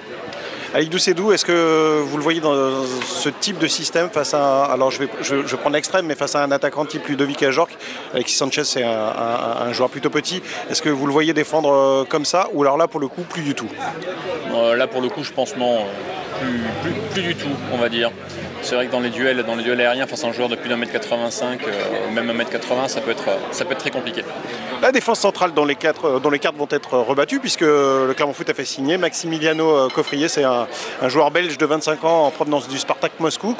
Avec 0.74 0.90
Doucedou, 0.90 1.32
est-ce 1.32 1.46
que 1.46 2.00
vous 2.02 2.16
le 2.18 2.22
voyez 2.22 2.40
dans 2.40 2.84
ce 3.06 3.30
type 3.30 3.58
de 3.58 3.66
système 3.66 4.10
face 4.10 4.34
à. 4.34 4.64
Alors 4.64 4.90
je 4.90 5.00
vais, 5.00 5.08
je, 5.22 5.70
l'extrême, 5.72 6.06
mais 6.06 6.14
face 6.14 6.34
à 6.34 6.42
un 6.44 6.50
attaquant 6.50 6.84
type 6.84 7.06
Ludovic 7.08 7.42
Ajorc, 7.42 7.70
Alexis 8.12 8.36
Sanchez 8.36 8.64
c'est 8.64 8.84
un, 8.84 9.72
joueur 9.72 9.88
plutôt 9.88 10.10
petit. 10.10 10.42
Est-ce 10.70 10.82
que 10.82 10.90
vous 10.90 11.06
le 11.06 11.12
voyez 11.12 11.32
défendre 11.32 11.72
euh, 11.72 12.04
comme 12.04 12.24
ça 12.24 12.48
ou 12.52 12.62
alors 12.62 12.76
là 12.76 12.86
pour 12.86 13.00
le 13.00 13.08
coup 13.08 13.22
plus 13.22 13.42
du 13.42 13.54
tout? 13.54 13.68
Euh, 14.54 14.76
Là 14.76 14.86
pour 14.86 15.00
le 15.00 15.08
coup 15.08 15.24
je 15.24 15.32
pense 15.32 15.56
non, 15.56 15.84
plus, 16.40 16.92
plus 17.12 17.22
du 17.22 17.34
tout 17.34 17.48
on 17.72 17.78
va 17.78 17.88
dire. 17.88 18.10
C'est 18.68 18.74
vrai 18.74 18.86
que 18.86 18.92
dans 18.92 19.00
les 19.00 19.08
duels, 19.08 19.42
dans 19.44 19.54
les 19.54 19.64
duels 19.64 19.80
aériens 19.80 20.06
face 20.06 20.24
à 20.24 20.26
un 20.26 20.32
joueur 20.32 20.50
de 20.50 20.54
plus 20.54 20.68
d'un 20.68 20.76
mètre 20.76 20.92
85, 20.92 21.62
euh, 21.62 22.10
même 22.12 22.28
un 22.28 22.34
mètre 22.34 22.50
80, 22.50 22.88
ça 22.88 23.00
peut 23.00 23.12
être, 23.12 23.24
ça 23.50 23.64
peut 23.64 23.72
être 23.72 23.78
très 23.78 23.90
compliqué. 23.90 24.22
La 24.82 24.92
défense 24.92 25.20
centrale 25.20 25.54
dont 25.54 25.64
les, 25.64 25.74
quatre, 25.74 26.04
euh, 26.04 26.18
dont 26.18 26.28
les 26.28 26.38
cartes 26.38 26.56
vont 26.58 26.68
être 26.70 26.98
rebattues, 26.98 27.40
puisque 27.40 27.62
le 27.62 28.12
Clermont 28.14 28.34
Foot 28.34 28.50
a 28.50 28.52
fait 28.52 28.66
signer 28.66 28.98
Maximiliano 28.98 29.70
euh, 29.70 29.88
Coffrier, 29.88 30.28
c'est 30.28 30.44
un, 30.44 30.66
joueur 31.06 31.30
belge 31.30 31.56
de 31.56 31.64
25 31.64 32.04
ans 32.04 32.26
en 32.26 32.30
provenance 32.30 32.68
du 32.68 32.76
Spartak 32.76 33.12
Moscou, 33.20 33.56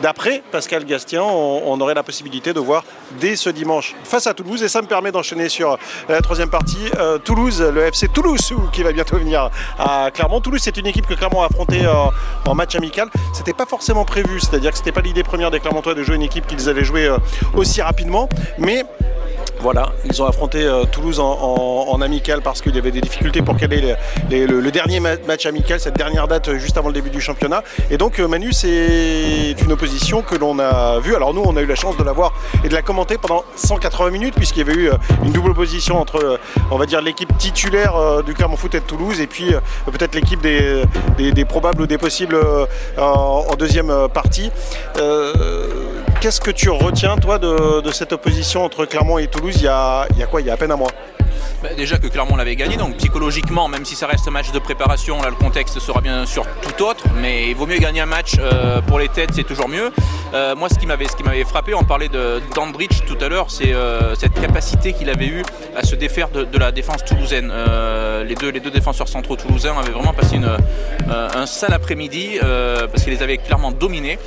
d'après 0.00 0.44
Pascal 0.52 0.84
Gastien, 0.84 1.24
on, 1.24 1.80
aurait 1.80 1.94
la 1.94 2.04
possibilité 2.04 2.52
de 2.52 2.60
voir 2.60 2.84
dès 3.20 3.34
ce 3.34 3.50
dimanche 3.50 3.96
face 4.04 4.28
à 4.28 4.34
Toulouse. 4.34 4.62
Et 4.62 4.68
ça 4.68 4.80
me 4.80 4.86
permet 4.86 5.10
d'enchaîner 5.10 5.48
sur 5.48 5.76
la 6.08 6.20
troisième 6.20 6.50
partie. 6.50 6.90
Toulouse, 7.24 7.62
le 7.62 7.86
FC 7.86 8.06
Toulouse, 8.08 8.52
qui 8.72 8.82
va 8.82 8.92
bientôt 8.92 9.16
venir 9.16 9.50
à 9.78 10.10
Clermont. 10.12 10.40
Toulouse, 10.40 10.60
c'est 10.62 10.76
une 10.76 10.86
équipe 10.86 11.06
que 11.06 11.14
Clermont 11.14 11.42
a 11.42 11.46
affrontée 11.46 11.82
en 12.46 12.54
match 12.54 12.76
amical. 12.76 13.08
C'était 13.32 13.54
pas 13.54 13.66
forcément 13.66 14.04
prévu, 14.04 14.19
c'est-à-dire 14.38 14.70
que 14.70 14.76
c'était 14.76 14.92
pas 14.92 15.00
l'idée 15.00 15.22
première 15.22 15.50
des 15.50 15.60
Clermontois 15.60 15.94
de 15.94 16.02
jouer 16.02 16.16
une 16.16 16.22
équipe 16.22 16.46
qu'ils 16.46 16.68
allaient 16.68 16.84
jouer 16.84 17.06
euh, 17.06 17.18
aussi 17.54 17.82
rapidement, 17.82 18.28
mais 18.58 18.84
voilà, 19.60 19.92
ils 20.06 20.22
ont 20.22 20.26
affronté 20.26 20.64
euh, 20.64 20.84
Toulouse 20.84 21.20
en, 21.20 22.00
amical 22.00 22.40
parce 22.40 22.62
qu'il 22.62 22.74
y 22.74 22.78
avait 22.78 22.90
des 22.90 23.02
difficultés 23.02 23.42
pour 23.42 23.56
caler 23.58 23.94
le, 24.30 24.70
dernier 24.70 25.00
match 25.00 25.44
amical, 25.44 25.78
cette 25.78 25.96
dernière 25.96 26.28
date 26.28 26.48
euh, 26.48 26.58
juste 26.58 26.78
avant 26.78 26.88
le 26.88 26.94
début 26.94 27.10
du 27.10 27.20
championnat. 27.20 27.62
Et 27.90 27.98
donc 27.98 28.18
Manu, 28.18 28.52
c'est 28.52 29.54
une 29.62 29.72
opposition 29.72 30.22
que 30.22 30.36
l'on 30.36 30.58
a 30.58 30.98
vue. 31.00 31.14
Alors 31.14 31.34
nous, 31.34 31.42
on 31.44 31.56
a 31.56 31.60
eu 31.60 31.66
la 31.66 31.74
chance 31.74 31.96
de 31.98 32.02
la 32.02 32.12
voir 32.12 32.32
et 32.64 32.68
de 32.68 32.74
la 32.74 32.80
commenter 32.80 33.18
pendant 33.18 33.44
180 33.56 34.10
minutes 34.10 34.34
puisqu'il 34.34 34.66
y 34.66 34.70
avait 34.70 34.80
eu 34.80 34.90
une 35.24 35.32
double 35.32 35.50
opposition 35.50 36.00
entre, 36.00 36.38
on 36.70 36.78
va 36.78 36.86
dire, 36.86 37.02
l'équipe 37.02 37.36
titulaire 37.36 38.22
du 38.24 38.32
Clermont 38.32 38.56
Foot 38.56 38.74
et 38.74 38.80
de 38.80 38.84
Toulouse 38.86 39.20
et 39.20 39.26
puis 39.26 39.52
peut-être 39.86 40.14
l'équipe 40.14 40.40
des, 40.40 41.44
probables 41.44 41.82
ou 41.82 41.86
des 41.86 41.98
possibles 41.98 42.38
en, 42.96 43.54
deuxième 43.58 44.08
partie. 44.12 44.50
Qu'est-ce 46.20 46.42
que 46.42 46.50
tu 46.50 46.68
retiens, 46.68 47.16
toi, 47.16 47.38
de, 47.38 47.90
cette 47.92 48.12
opposition 48.12 48.62
entre 48.62 48.84
Clermont 48.84 49.16
et 49.16 49.26
Toulouse? 49.26 49.56
Il 49.56 49.62
y 49.62 49.68
a, 49.68 50.06
quoi? 50.30 50.42
Il 50.42 50.46
y 50.46 50.50
a 50.50 50.52
à 50.52 50.56
peine 50.58 50.70
un 50.70 50.76
mois 50.76 50.90
bah, 51.62 51.70
déjà 51.76 51.98
que 51.98 52.06
Clermont 52.06 52.36
l'avait 52.36 52.56
gagné, 52.56 52.76
donc 52.76 52.96
psychologiquement, 52.96 53.68
même 53.68 53.84
si 53.84 53.94
ça 53.94 54.06
reste 54.06 54.26
un 54.28 54.30
match 54.30 54.52
de 54.52 54.58
préparation, 54.58 55.20
là 55.22 55.30
le 55.30 55.36
contexte 55.36 55.78
sera 55.78 56.00
bien 56.00 56.26
sûr 56.26 56.44
tout 56.62 56.84
autre, 56.84 57.04
mais 57.20 57.48
il 57.48 57.56
vaut 57.56 57.66
mieux 57.66 57.78
gagner 57.78 58.00
un 58.00 58.06
match 58.06 58.36
euh, 58.38 58.80
pour 58.80 58.98
les 58.98 59.08
têtes, 59.08 59.30
c'est 59.34 59.44
toujours 59.44 59.68
mieux. 59.68 59.90
Euh, 60.34 60.54
moi, 60.54 60.68
ce 60.68 60.78
qui 60.78 60.86
m'avait, 60.86 61.44
frappé, 61.44 61.74
on 61.74 61.84
parlait 61.84 62.08
d'Andrich 62.54 63.04
tout 63.06 63.18
à 63.20 63.28
l'heure, 63.28 63.50
c'est 63.50 63.72
euh, 63.72 64.14
cette 64.14 64.34
capacité 64.34 64.92
qu'il 64.92 65.10
avait 65.10 65.26
eue 65.26 65.42
à 65.76 65.84
se 65.84 65.94
défaire 65.94 66.28
de, 66.28 66.58
la 66.58 66.72
défense 66.72 67.04
toulousaine. 67.04 67.52
les, 68.26 68.34
deux, 68.34 68.50
les 68.50 68.60
deux 68.60 68.70
défenseurs 68.70 69.08
centraux 69.08 69.36
toulousains 69.36 69.76
avaient 69.78 69.92
vraiment 69.92 70.12
passé 70.12 70.36
une, 70.36 70.50
un 71.08 71.46
sale 71.46 71.72
après-midi 71.72 72.38
parce 72.40 73.02
qu'ils 73.02 73.14
les 73.14 73.22
avaient 73.22 73.38
clairement 73.38 73.72
dominés. 73.72 74.18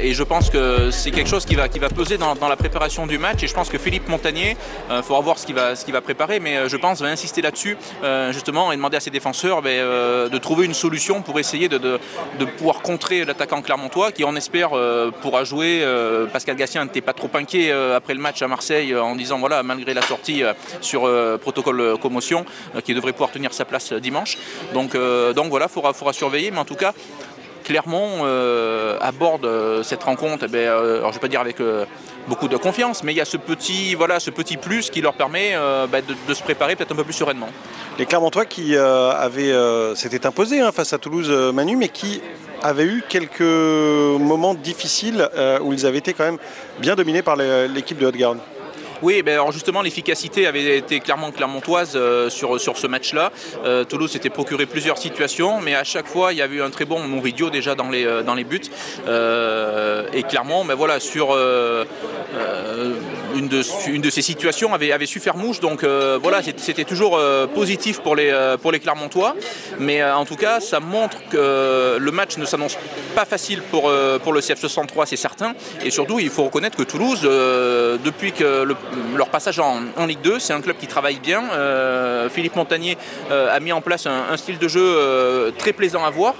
et 0.00 0.14
je 0.14 0.22
pense 0.22 0.50
que 0.50 0.90
c'est 0.90 1.10
quelque 1.10 1.28
chose 1.28 1.44
qui 1.44 1.56
va, 1.56 1.68
qui 1.68 1.80
va 1.80 1.88
peser 1.88 2.18
dans, 2.18 2.48
la 2.48 2.56
préparation 2.56 3.06
du 3.06 3.18
match. 3.18 3.42
Et 3.42 3.48
je 3.48 3.54
pense 3.54 3.68
que 3.68 3.78
Philippe 3.78 4.08
Montagnier, 4.08 4.56
il 4.90 5.02
faudra 5.02 5.20
voir 5.20 5.38
ce 5.38 5.46
qu'il 5.46 5.54
va, 5.54 5.74
ce 5.74 5.90
va 5.90 6.00
préparer, 6.00 6.25
mais 6.40 6.56
euh, 6.56 6.68
je 6.68 6.76
pense, 6.76 7.00
va 7.00 7.08
insister 7.08 7.42
là-dessus, 7.42 7.76
euh, 8.02 8.32
justement, 8.32 8.72
et 8.72 8.76
demander 8.76 8.96
à 8.96 9.00
ses 9.00 9.10
défenseurs 9.10 9.62
ben, 9.62 9.70
euh, 9.70 10.28
de 10.28 10.38
trouver 10.38 10.66
une 10.66 10.74
solution 10.74 11.22
pour 11.22 11.38
essayer 11.38 11.68
de, 11.68 11.98
pouvoir 12.58 12.82
contrer 12.82 13.24
l'attaquant 13.24 13.62
clermontois, 13.62 14.12
qui, 14.12 14.24
on 14.24 14.34
espère, 14.36 14.70
pourra 15.20 15.44
jouer. 15.44 15.84
Pascal 16.32 16.56
Gatien 16.56 16.84
n'était 16.84 17.00
pas 17.00 17.12
trop 17.12 17.30
inquiet 17.34 17.70
après 17.72 18.14
le 18.14 18.20
match 18.20 18.40
à 18.42 18.48
Marseille 18.48 18.94
en 18.94 19.14
disant, 19.14 19.38
voilà, 19.38 19.62
malgré 19.62 19.94
la 19.94 20.02
sortie 20.02 20.42
sur 20.80 21.08
protocole 21.40 21.98
commotion, 21.98 22.44
qui 22.84 22.94
devrait 22.94 23.12
pouvoir 23.12 23.30
tenir 23.30 23.52
sa 23.52 23.64
place 23.64 23.92
dimanche. 23.92 24.38
Donc, 24.74 24.94
voilà, 24.94 25.66
il 25.66 25.72
faudra, 25.72 25.92
faudra 25.92 26.12
surveiller, 26.12 26.50
mais 26.50 26.58
en 26.58 26.64
tout 26.64 26.74
cas, 26.74 26.92
Clermont 27.64 28.24
aborde 29.00 29.82
cette 29.82 30.02
rencontre, 30.02 30.44
eh 30.46 30.48
ben, 30.48 30.68
alors 30.68 31.02
je 31.02 31.06
ne 31.06 31.12
vais 31.14 31.20
pas 31.20 31.28
dire 31.28 31.40
avec 31.40 31.56
beaucoup 32.28 32.48
de 32.48 32.56
confiance, 32.56 33.02
mais 33.02 33.12
il 33.12 33.16
y 33.16 33.20
a 33.20 33.24
ce 33.24 33.36
petit, 33.36 33.94
voilà, 33.94 34.20
ce 34.20 34.30
petit 34.30 34.56
plus 34.56 34.90
qui 34.90 35.00
leur 35.00 35.14
permet 35.14 35.52
euh, 35.54 35.86
bah, 35.86 35.98
de, 36.02 36.34
se 36.34 36.42
préparer 36.42 36.76
peut-être 36.76 36.92
un 36.92 36.96
peu 36.96 37.04
plus 37.04 37.12
sereinement. 37.12 37.48
Les 37.98 38.06
Clermontois 38.06 38.44
qui 38.44 38.76
euh, 38.76 39.10
avaient, 39.12 39.52
euh, 39.52 39.94
s'étaient 39.94 40.26
imposés 40.26 40.60
hein, 40.60 40.72
face 40.72 40.92
à 40.92 40.98
Toulouse 40.98 41.30
Manu, 41.52 41.76
mais 41.76 41.88
qui 41.88 42.20
avaient 42.62 42.84
eu 42.84 43.02
quelques 43.08 43.40
moments 43.40 44.54
difficiles 44.54 45.28
où 45.60 45.72
ils 45.72 45.86
avaient 45.86 45.98
été 45.98 46.14
quand 46.14 46.24
même 46.24 46.38
bien 46.80 46.94
dominés 46.94 47.22
par 47.22 47.36
l'équipe 47.36 47.98
de 47.98 48.06
Haute-Garde. 48.06 48.38
Oui, 49.02 49.22
ben 49.22 49.34
alors 49.34 49.52
justement, 49.52 49.82
l'efficacité 49.82 50.46
avait 50.46 50.78
été 50.78 51.00
clairement 51.00 51.30
clermontoise 51.30 51.92
euh, 51.96 52.30
sur, 52.30 52.58
sur 52.58 52.78
ce 52.78 52.86
match-là. 52.86 53.30
Euh, 53.64 53.84
Toulouse 53.84 54.10
s'était 54.10 54.30
procuré 54.30 54.64
plusieurs 54.64 54.96
situations, 54.96 55.60
mais 55.60 55.74
à 55.74 55.84
chaque 55.84 56.06
fois, 56.06 56.32
il 56.32 56.38
y 56.38 56.42
avait 56.42 56.56
eu 56.56 56.62
un 56.62 56.70
très 56.70 56.86
bon 56.86 57.00
Mouridio 57.00 57.50
déjà 57.50 57.74
dans 57.74 57.90
les, 57.90 58.06
euh, 58.06 58.22
dans 58.22 58.34
les 58.34 58.44
buts. 58.44 58.62
et 60.14 60.22
clairement, 60.22 60.64
ben 60.64 60.74
voilà, 60.74 60.98
sur 61.00 61.36
呃 62.36 63.25
une, 63.36 63.48
de, 63.48 64.10
ces 64.10 64.22
situations, 64.22 64.72
avait, 64.72 65.06
su 65.06 65.20
faire 65.20 65.36
mouche. 65.36 65.60
Donc 65.60 65.84
voilà, 65.84 66.40
c'était 66.56 66.84
toujours 66.84 67.20
positif 67.54 68.00
pour 68.00 68.16
les, 68.16 68.56
pour 68.60 68.72
les 68.72 68.80
Clermontois. 68.80 69.34
Mais 69.78 70.02
en 70.02 70.24
tout 70.24 70.36
cas, 70.36 70.60
ça 70.60 70.80
montre 70.80 71.18
que 71.30 71.98
le 71.98 72.10
match 72.10 72.36
ne 72.38 72.44
s'annonce 72.44 72.76
pas 73.14 73.24
facile 73.24 73.62
pour, 73.70 73.92
pour 74.22 74.32
le 74.32 74.40
CF 74.40 74.58
63, 74.58 75.06
c'est 75.06 75.16
certain. 75.16 75.54
Et 75.84 75.90
surtout, 75.90 76.18
il 76.18 76.30
faut 76.30 76.44
reconnaître 76.44 76.76
que 76.76 76.82
Toulouse, 76.82 77.22
depuis 77.22 78.32
que 78.32 78.62
le 78.62 78.76
leur 79.16 79.28
passage 79.28 79.58
en, 79.58 80.06
Ligue 80.06 80.20
2. 80.20 80.38
C'est 80.38 80.52
un 80.52 80.60
club 80.60 80.76
qui 80.76 80.86
travaille 80.86 81.18
bien. 81.18 81.42
Euh, 81.52 82.28
Philippe 82.28 82.56
Montagnier 82.56 82.96
euh, 83.30 83.54
a 83.54 83.60
mis 83.60 83.72
en 83.72 83.80
place 83.80 84.06
un, 84.06 84.36
style 84.36 84.58
de 84.58 84.68
jeu 84.68 84.82
euh, 84.82 85.50
très 85.56 85.72
plaisant 85.72 86.04
à 86.04 86.10
voir. 86.10 86.34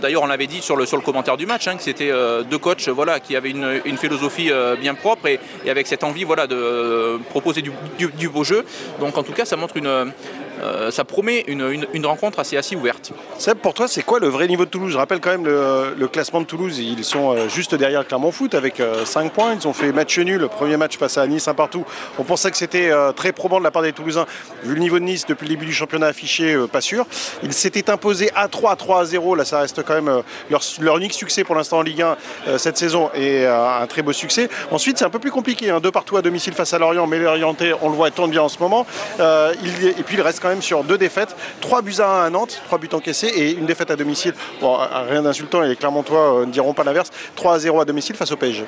D'ailleurs, 0.00 0.22
on 0.22 0.26
l'avait 0.26 0.46
dit 0.46 0.62
sur 0.62 0.76
le, 0.76 0.86
sur 0.86 0.96
le 0.96 1.02
commentaire 1.02 1.36
du 1.36 1.44
match, 1.44 1.66
hein, 1.66 1.76
que 1.76 1.82
c'était 1.82 2.12
deux 2.48 2.58
coachs 2.58 2.88
voilà, 2.88 3.18
qui 3.20 3.34
avaient 3.36 3.50
une, 3.50 3.98
philosophie 3.98 4.50
bien 4.80 4.94
propre 4.94 5.26
et, 5.26 5.40
avec 5.68 5.86
cette 5.86 6.04
envie 6.04 6.15
voilà, 6.24 6.46
de 6.46 7.18
proposer 7.30 7.62
du, 7.62 8.28
beau 8.28 8.44
jeu. 8.44 8.64
Donc 9.00 9.16
en 9.18 9.22
tout 9.22 9.32
cas, 9.32 9.44
ça 9.44 9.56
montre 9.56 9.76
une, 9.76 10.12
euh, 10.62 10.90
ça 10.90 11.04
promet 11.04 11.44
une, 11.48 12.06
rencontre 12.06 12.38
assez, 12.38 12.56
assez 12.56 12.76
ouverte. 12.76 13.12
Seb, 13.38 13.58
pour 13.58 13.74
toi, 13.74 13.88
c'est 13.88 14.02
quoi 14.02 14.20
le 14.20 14.28
vrai 14.28 14.46
niveau 14.48 14.64
de 14.64 14.70
Toulouse? 14.70 14.92
Je 14.92 14.98
rappelle 14.98 15.20
quand 15.20 15.30
même 15.30 15.44
le, 15.44 16.06
classement 16.06 16.40
de 16.40 16.46
Toulouse. 16.46 16.78
Ils 16.78 17.04
sont 17.04 17.32
euh, 17.32 17.48
juste 17.48 17.74
derrière 17.74 18.06
Clermont 18.06 18.30
Foot 18.30 18.54
avec 18.54 18.80
5 19.04 19.26
euh, 19.26 19.28
points. 19.28 19.56
Ils 19.60 19.66
ont 19.66 19.72
fait 19.72 19.92
match 19.92 20.18
nul. 20.18 20.40
Le 20.40 20.48
premier 20.48 20.76
match 20.76 20.96
face 20.96 21.18
à 21.18 21.26
Nice, 21.26 21.48
un 21.48 21.54
partout. 21.54 21.84
On 22.18 22.22
pensait 22.22 22.50
que 22.50 22.56
c'était 22.56 22.90
très 23.14 23.32
probant 23.32 23.58
de 23.58 23.64
la 23.64 23.70
part 23.70 23.82
des 23.82 23.92
Toulousains. 23.92 24.26
Vu 24.62 24.74
le 24.74 24.80
niveau 24.80 24.98
de 24.98 25.04
Nice 25.04 25.26
depuis 25.26 25.44
le 25.44 25.50
début 25.50 25.66
du 25.66 25.74
championnat 25.74 26.06
affiché, 26.06 26.56
pas 26.70 26.80
sûr. 26.80 27.06
Ils 27.42 27.52
s'étaient 27.52 27.90
imposés 27.90 28.30
à 28.34 28.48
3, 28.48 28.76
3 28.76 29.00
à 29.00 29.04
0. 29.04 29.34
Là, 29.34 29.44
ça 29.44 29.60
reste 29.60 29.82
quand 29.82 29.94
même 29.94 30.22
leur, 30.50 30.96
unique 30.96 31.12
succès 31.12 31.44
pour 31.44 31.54
l'instant 31.54 31.78
en 31.78 31.82
Ligue 31.82 32.02
1 32.02 32.16
cette 32.58 32.78
saison 32.78 33.10
et 33.14 33.46
un 33.46 33.86
très 33.86 34.02
beau 34.02 34.12
succès. 34.12 34.48
Ensuite, 34.70 34.98
c'est 34.98 35.04
un 35.04 35.10
peu 35.10 35.18
plus 35.18 35.30
compliqué. 35.30 35.70
Hein. 35.70 35.80
Deux 35.80 35.90
partout 35.90 36.16
à 36.16 36.22
domicile 36.22 36.54
face 36.54 36.72
à 36.72 36.78
Lorient, 36.78 37.06
mais 37.06 37.18
l'Orienté, 37.18 37.72
on 37.82 37.90
le 37.90 37.96
voit, 37.96 38.10
tourne 38.10 38.30
bien 38.30 38.42
en 38.42 38.48
ce 38.48 38.58
moment. 38.58 38.86
et 39.18 40.02
puis, 40.02 40.16
il 40.16 40.20
reste 40.20 40.40
même 40.48 40.55
sur 40.62 40.84
deux 40.84 40.98
défaites, 40.98 41.36
trois 41.60 41.82
buts 41.82 41.94
à 41.98 42.22
1 42.22 42.26
à 42.26 42.30
Nantes, 42.30 42.60
trois 42.66 42.78
buts 42.78 42.88
encaissés 42.92 43.28
et 43.28 43.52
une 43.52 43.66
défaite 43.66 43.90
à 43.90 43.96
domicile. 43.96 44.34
Bon, 44.60 44.78
rien 45.08 45.22
d'insultant 45.22 45.62
et 45.62 45.68
les 45.68 45.76
Clermontois 45.76 46.40
euh, 46.40 46.46
ne 46.46 46.52
diront 46.52 46.74
pas 46.74 46.84
l'inverse. 46.84 47.10
3 47.34 47.54
à 47.54 47.58
0 47.58 47.80
à 47.80 47.84
domicile 47.84 48.16
face 48.16 48.32
au 48.32 48.36
PSG. 48.36 48.64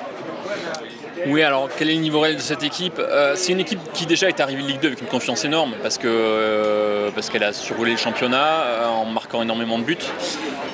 Oui, 1.27 1.43
alors 1.43 1.67
quel 1.77 1.89
est 1.89 1.95
le 1.95 1.99
niveau 1.99 2.21
réel 2.21 2.37
de 2.37 2.41
cette 2.41 2.63
équipe? 2.63 2.97
Euh, 2.97 3.33
C'est 3.35 3.51
une 3.51 3.59
équipe 3.59 3.79
qui 3.93 4.05
déjà 4.05 4.29
est 4.29 4.39
arrivée 4.39 4.63
en 4.63 4.67
Ligue 4.67 4.79
2 4.79 4.87
avec 4.87 5.01
une 5.01 5.07
confiance 5.07 5.43
énorme 5.43 5.73
parce 5.81 5.97
que 5.97 6.07
euh, 6.07 7.09
parce 7.13 7.29
qu'elle 7.29 7.43
a 7.43 7.51
survolé 7.51 7.91
le 7.91 7.97
championnat 7.97 8.89
en 8.89 9.05
marquant 9.05 9.41
énormément 9.41 9.79
de 9.79 9.83
buts. 9.83 9.97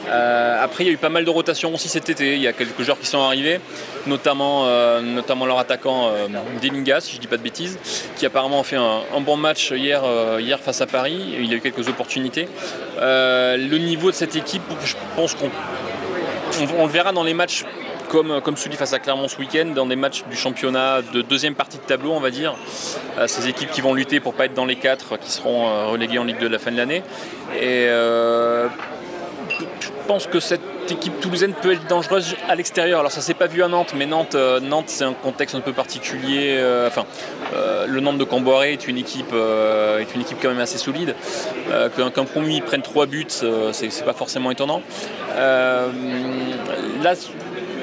Après, 0.07 0.83
il 0.83 0.87
y 0.87 0.89
a 0.89 0.93
eu 0.93 0.97
pas 0.97 1.09
mal 1.09 1.25
de 1.25 1.29
rotations 1.29 1.73
aussi 1.73 1.89
cet 1.89 2.09
été. 2.09 2.35
Il 2.35 2.41
y 2.41 2.47
a 2.47 2.53
quelques 2.53 2.81
joueurs 2.81 2.99
qui 2.99 3.07
sont 3.07 3.21
arrivés, 3.21 3.59
notamment, 4.07 4.67
notamment 5.01 5.45
leur 5.45 5.59
attaquant 5.59 6.11
Delinga, 6.61 7.01
si 7.01 7.11
je 7.11 7.17
ne 7.17 7.21
dis 7.21 7.27
pas 7.27 7.37
de 7.37 7.43
bêtises, 7.43 7.79
qui 8.15 8.25
apparemment 8.25 8.61
a 8.61 8.63
fait 8.63 8.77
un, 8.77 9.21
bon 9.21 9.37
match 9.37 9.71
hier, 9.71 10.03
hier 10.39 10.59
face 10.59 10.81
à 10.81 10.87
Paris. 10.87 11.35
Il 11.39 11.51
a 11.51 11.55
eu 11.55 11.61
quelques 11.61 11.87
opportunités. 11.87 12.47
le 12.99 13.77
niveau 13.77 14.11
de 14.11 14.15
cette 14.15 14.35
équipe, 14.35 14.63
je 14.83 14.95
pense 15.15 15.33
qu'on 15.33 15.49
on, 16.77 16.85
le 16.85 16.91
verra 16.91 17.11
dans 17.11 17.23
les 17.23 17.33
matchs 17.33 17.65
comme, 18.09 18.39
comme 18.41 18.55
celui 18.55 18.77
face 18.77 18.93
à 18.93 18.99
Clermont 18.99 19.27
ce 19.27 19.37
week-end, 19.37 19.65
dans 19.75 19.85
des 19.85 19.95
matchs 19.95 20.23
du 20.29 20.35
championnat 20.35 21.01
de 21.01 21.21
deuxième 21.21 21.55
partie 21.55 21.77
de 21.77 21.83
tableau, 21.83 22.11
on 22.11 22.19
va 22.19 22.29
dire. 22.29 22.55
ces 23.27 23.47
équipes 23.47 23.71
qui 23.71 23.81
vont 23.81 23.93
lutter 23.93 24.19
pour 24.19 24.33
pas 24.33 24.45
être 24.45 24.53
dans 24.53 24.65
les 24.65 24.75
quatre, 24.75 25.17
qui 25.17 25.31
seront 25.31 25.89
reléguées 25.89 26.19
en 26.19 26.23
Ligue 26.23 26.39
2 26.39 26.47
de 26.47 26.51
la 26.51 26.59
fin 26.59 26.71
de 26.71 26.77
l'année. 26.77 27.03
Pense 30.05 30.27
que 30.27 30.39
cette 30.39 30.61
équipe 30.89 31.19
toulousaine 31.19 31.53
peut 31.53 31.73
être 31.73 31.87
dangereuse 31.87 32.35
à 32.47 32.55
l'extérieur. 32.55 32.99
Alors 32.99 33.11
ça 33.11 33.21
s'est 33.21 33.33
pas 33.33 33.47
vu 33.47 33.63
à 33.63 33.67
Nantes, 33.67 33.93
mais 33.95 34.05
Nantes, 34.05 34.35
euh, 34.35 34.59
Nantes 34.59 34.89
c'est 34.89 35.03
un 35.03 35.13
contexte 35.13 35.55
un 35.55 35.61
peu 35.61 35.73
particulier. 35.73 36.55
Euh, 36.57 36.87
enfin, 36.87 37.05
euh, 37.53 37.85
le 37.87 37.99
Nantes 37.99 38.17
de 38.17 38.23
Camboiré 38.23 38.73
est 38.73 38.87
une 38.87 38.97
équipe, 38.97 39.33
est 39.33 40.15
une 40.15 40.21
équipe 40.21 40.37
quand 40.41 40.49
même 40.49 40.59
assez 40.59 40.77
solide. 40.77 41.15
Qu'un 41.95 42.25
promu 42.25 42.61
prenne 42.61 42.81
trois 42.81 43.05
buts, 43.05 43.25
c'est 43.29 44.05
pas 44.05 44.13
forcément 44.13 44.51
étonnant. 44.51 44.81
là, 45.35 47.13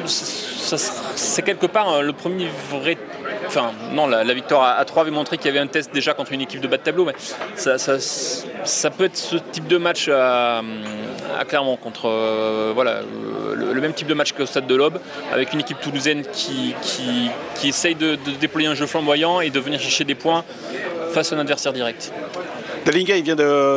c'est 0.07 1.43
quelque 1.43 1.67
part 1.67 2.03
le 2.03 2.13
premier 2.13 2.49
vrai 2.71 2.97
enfin 3.47 3.73
non, 3.93 4.07
la, 4.07 4.35
victoire 4.35 4.79
à, 4.79 4.85
3 4.85 5.03
avait 5.03 5.11
montré 5.11 5.37
qu'il 5.37 5.47
y 5.47 5.51
avait 5.51 5.59
un 5.59 5.67
test 5.67 5.93
déjà 5.93 6.15
contre 6.15 6.33
une 6.33 6.41
équipe 6.41 6.61
de 6.61 6.69
bas 6.69 6.79
de 6.79 6.83
tableau, 6.83 7.05
mais 7.05 7.15
ça, 7.55 8.91
peut 8.91 9.05
être 9.05 9.17
ce 9.17 9.37
type 9.37 9.67
de 9.67 9.77
match 9.77 10.09
à, 10.09 10.63
Clermont 11.47 11.77
contre 11.77 12.09
euh, 12.09 12.73
voilà, 12.75 13.01
le, 13.55 13.81
même 13.81 13.93
type 13.93 14.07
de 14.07 14.15
match 14.15 14.33
qu'au 14.33 14.47
stade 14.47 14.67
de 14.67 14.75
l'Aube, 14.75 14.99
avec 15.33 15.53
une 15.53 15.61
équipe 15.61 15.81
toulousaine 15.81 16.25
qui, 16.33 16.75
qui, 16.83 17.69
essaye 17.69 17.95
de, 17.95 18.17
de, 18.17 18.33
déployer 18.41 18.69
un 18.69 18.75
jeu 18.75 18.87
flamboyant 18.87 19.41
et 19.41 19.51
de 19.51 19.61
venir 19.61 19.81
chercher 19.81 20.05
des 20.05 20.15
points 20.15 20.45
face 21.13 21.33
à 21.33 21.37
un 21.37 21.41
adversaire 21.41 21.73
direct. 21.73 22.13
Dalinga, 22.85 23.17
il 23.17 23.23
vient 23.23 23.37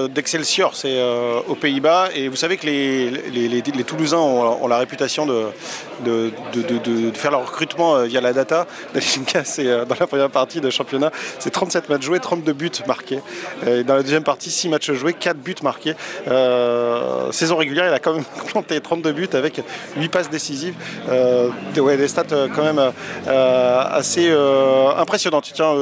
d'Excelsior, 0.10 0.76
c'est 0.76 0.98
euh, 0.98 1.40
aux 1.48 1.54
Pays-Bas. 1.54 2.10
Et 2.16 2.28
vous 2.28 2.36
savez 2.36 2.58
que 2.58 2.66
les, 2.66 3.12
les, 3.12 3.84
Toulousains 3.84 4.18
ont, 4.18 4.68
la 4.68 4.80
réputation 4.80 5.28
de, 5.28 5.52
de, 6.04 7.12
faire 7.14 7.30
leur 7.30 7.46
recrutement 7.46 7.98
euh, 7.98 8.06
via 8.06 8.20
la 8.20 8.34
data. 8.34 8.66
Dalinga, 8.96 9.44
c'est 9.44 9.68
euh, 9.68 9.86
dans 9.86 9.96
la 10.00 10.08
première 10.08 10.32
partie 10.32 10.60
de 10.60 10.72
championnat, 10.72 11.12
c'est 11.38 11.52
37 11.52 11.88
matchs 11.90 12.02
joués, 12.02 12.20
32 12.20 12.54
buts 12.54 12.72
marqués. 12.88 13.20
Et 13.68 13.84
dans 13.84 13.96
la 13.96 14.02
deuxième 14.02 14.24
partie, 14.24 14.50
6 14.50 14.70
matchs 14.70 14.92
joués, 14.94 15.14
4 15.14 15.38
buts 15.38 15.56
marqués. 15.62 15.94
saison 17.32 17.58
régulière, 17.58 17.86
il 17.88 17.94
a 17.94 18.00
quand 18.00 18.14
même 18.14 18.26
planté 18.48 18.82
32 18.82 19.12
buts 19.12 19.30
avec 19.34 19.62
8 19.98 20.10
passes 20.10 20.30
décisives. 20.32 20.76
Ouais, 21.78 21.98
des 21.98 22.08
stats 22.08 22.24
quand 22.56 22.64
même 22.64 22.82
assez 23.28 24.32
impressionnantes. 24.98 25.52
Tiens, 25.54 25.74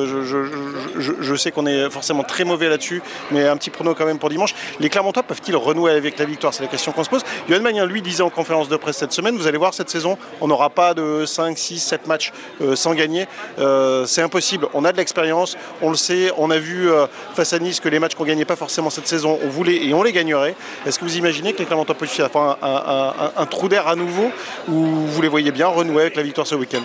je 1.00 1.36
sais 1.36 1.52
qu'on 1.52 1.68
est 1.68 1.90
forcément 1.90 2.24
très 2.24 2.44
mauvais 2.44 2.68
là-dessus 2.68 3.02
mais 3.32 3.47
un 3.47 3.58
petit 3.58 3.69
prono 3.69 3.93
quand 3.93 4.06
même 4.06 4.19
pour 4.19 4.30
dimanche. 4.30 4.56
Les 4.80 4.89
Clermontois 4.89 5.23
peuvent-ils 5.23 5.56
renouer 5.56 5.91
avec 5.91 6.17
la 6.19 6.26
victoire? 6.26 6.54
C'est 6.54 6.63
la 6.63 6.69
question 6.69 6.91
qu'on 6.91 7.04
se 7.04 7.10
pose. 7.10 7.23
Yoann 7.49 7.62
Magnin, 7.62 7.86
lui, 7.86 8.02
disait 8.02 8.23
en 8.23 8.30
conférence 8.30 8.69
de 8.69 8.78
presse 8.78 8.97
cette 8.97 9.13
semaine, 9.13 9.36
vous 9.38 9.47
allez 9.47 9.58
voir, 9.58 9.73
cette 9.73 9.89
saison, 9.89 10.17
on 10.41 10.47
n'aura 10.47 10.69
pas 10.69 10.93
de 10.93 11.26
5, 11.26 11.58
6, 11.58 11.80
7 11.80 12.08
matchs 12.08 12.32
euh, 12.62 12.76
sans 12.76 12.93
gagner. 12.93 13.28
Euh, 13.60 14.06
c'est 14.06 14.21
impossible. 14.21 14.67
On 14.73 14.86
a 14.86 14.91
de 14.91 14.97
l'expérience, 14.97 15.58
on 15.82 15.89
le 15.89 15.95
sait, 15.95 16.32
on 16.38 16.52
a 16.52 16.58
vu 16.58 16.89
euh, 16.89 17.08
face 17.34 17.54
à 17.54 17.60
Nice 17.60 17.80
que 17.80 17.89
les 17.89 17.99
matchs 17.99 18.15
qu'on 18.15 18.26
gagnait 18.26 18.45
pas 18.45 18.56
forcément 18.56 18.89
cette 18.89 19.08
saison, 19.08 19.39
on 19.43 19.49
voulait 19.49 19.86
et 19.86 19.93
on 19.93 20.04
les 20.04 20.12
gagnerait. 20.12 20.56
Est-ce 20.86 20.99
que 20.99 21.06
vous 21.06 21.17
imaginez 21.17 21.54
que 21.54 21.60
les 21.60 21.65
Clermontois 21.65 21.95
peuvent 21.95 22.08
faire 22.08 22.30
un, 22.36 23.45
trou 23.45 23.67
d'air 23.67 23.88
à 23.88 23.95
nouveau 23.95 24.32
ou 24.67 24.73
vous 24.73 25.21
les 25.21 25.28
voyez 25.28 25.52
bien 25.52 25.67
renouer 25.67 26.02
avec 26.04 26.15
la 26.15 26.23
victoire 26.23 26.47
ce 26.47 26.56
week-end? 26.56 26.84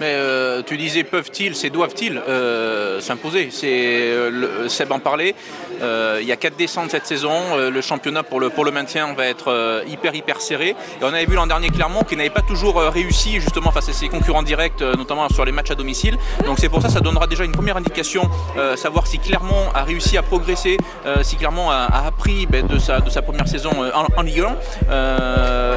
Mais 0.00 0.12
euh, 0.12 0.62
tu 0.62 0.76
disais 0.76 1.04
peuvent-ils, 1.04 1.54
c'est 1.54 1.70
doivent-ils 1.70 2.18
euh, 2.18 3.00
s'imposer? 3.00 3.48
C'est 3.50 3.66
euh, 3.68 4.68
Seb 4.68 4.92
en 4.92 4.98
parlait. 4.98 5.34
Il 5.80 6.26
y 6.26 6.32
a 6.32 6.36
quatre 6.36 6.56
descentes 6.56 6.90
cette 6.90 7.06
saison. 7.06 7.56
le 7.56 7.80
championnat 7.82 8.22
pour 8.22 8.40
le, 8.40 8.48
pour 8.48 8.64
le 8.64 8.70
maintien 8.70 9.12
va 9.12 9.26
être 9.26 9.84
hyper 9.86 10.14
hyper 10.14 10.40
serré. 10.40 10.70
Et 10.70 10.74
on 11.02 11.08
avait 11.08 11.26
vu 11.26 11.34
l'an 11.34 11.46
dernier 11.46 11.68
Clermont 11.68 12.02
qui 12.02 12.16
n'avait 12.16 12.30
pas 12.30 12.40
toujours 12.40 12.76
réussi 12.76 13.40
justement 13.40 13.70
face 13.70 13.90
à 13.90 13.92
ses 13.92 14.08
concurrents 14.08 14.42
directs, 14.42 14.80
notamment 14.80 15.28
sur 15.28 15.44
les 15.44 15.52
matchs 15.52 15.72
à 15.72 15.74
domicile. 15.74 16.16
Donc 16.46 16.58
c'est 16.58 16.70
pour 16.70 16.80
ça 16.80 16.88
ça 16.88 17.00
donnera 17.00 17.26
déjà 17.26 17.44
une 17.44 17.52
première 17.52 17.76
indication, 17.76 18.22
savoir 18.76 19.06
si 19.06 19.18
Clermont 19.18 19.70
a 19.74 19.84
réussi 19.84 20.16
à 20.16 20.22
progresser, 20.22 20.78
si 21.22 21.36
Clermont 21.36 21.70
a, 21.70 22.06
appris 22.06 22.46
ben, 22.46 22.66
de, 22.66 22.78
sa, 22.78 23.00
de 23.00 23.10
sa 23.10 23.20
première 23.20 23.46
saison 23.46 23.70
en, 24.16 24.22
Ligue 24.22 24.44
1. 24.88 24.90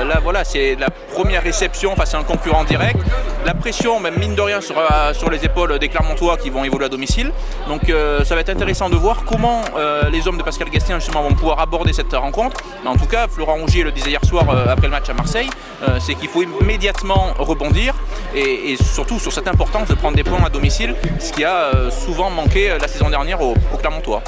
là 0.05 0.19
voilà, 0.23 0.45
c'est 0.45 0.75
la 0.75 0.89
première 0.89 1.43
réception 1.43 1.95
face 1.97 2.15
à 2.15 2.19
un 2.19 2.23
concurrent 2.23 2.63
direct. 2.63 2.99
La 3.45 3.53
pression, 3.53 3.99
ben, 3.99 4.08
mine 4.11 4.35
de 4.35 4.41
rien, 4.41 4.61
sur, 4.61 4.75
sur 5.13 5.29
les 5.29 5.43
épaules 5.45 5.77
des 5.79 5.89
Clermontois 5.89 6.37
qui 6.37 6.49
vont 6.49 6.63
évoluer 6.63 6.85
à 6.85 6.89
domicile. 6.89 7.31
Donc 7.67 7.89
euh, 7.89 8.23
ça 8.23 8.35
va 8.35 8.41
être 8.41 8.49
intéressant 8.49 8.89
de 8.89 8.95
voir 8.95 9.23
comment 9.25 9.61
euh, 9.75 10.09
les 10.09 10.27
hommes 10.27 10.37
de 10.37 10.43
Pascal 10.43 10.69
Gastien 10.69 10.99
justement 10.99 11.23
vont 11.23 11.35
pouvoir 11.35 11.59
aborder 11.59 11.93
cette 11.93 12.13
rencontre. 12.13 12.57
Mais 12.83 12.89
en 12.89 12.95
tout 12.95 13.05
cas, 13.05 13.27
Florent 13.27 13.55
Rougier 13.55 13.83
le 13.83 13.91
disait 13.91 14.11
hier 14.11 14.23
soir 14.25 14.49
euh, 14.49 14.65
après 14.69 14.87
le 14.87 14.91
match 14.91 15.09
à 15.09 15.13
Marseille, 15.13 15.49
c'est 15.99 16.15
qu'il 16.15 16.27
faut 16.27 16.43
immédiatement 16.43 17.33
rebondir 17.39 17.95
et, 18.35 18.75
surtout 18.75 19.17
sur 19.17 19.31
cette 19.31 19.47
importance 19.47 19.87
de 19.87 19.93
prendre 19.93 20.17
des 20.17 20.23
points 20.23 20.43
à 20.45 20.49
domicile, 20.49 20.93
ce 21.19 21.31
qui 21.31 21.45
a 21.45 21.71
souvent 21.89 22.29
manqué 22.29 22.69
la 22.79 22.87
saison 22.87 23.09
dernière 23.09 23.41
aux, 23.41 23.55
Clermontois. 23.79 24.21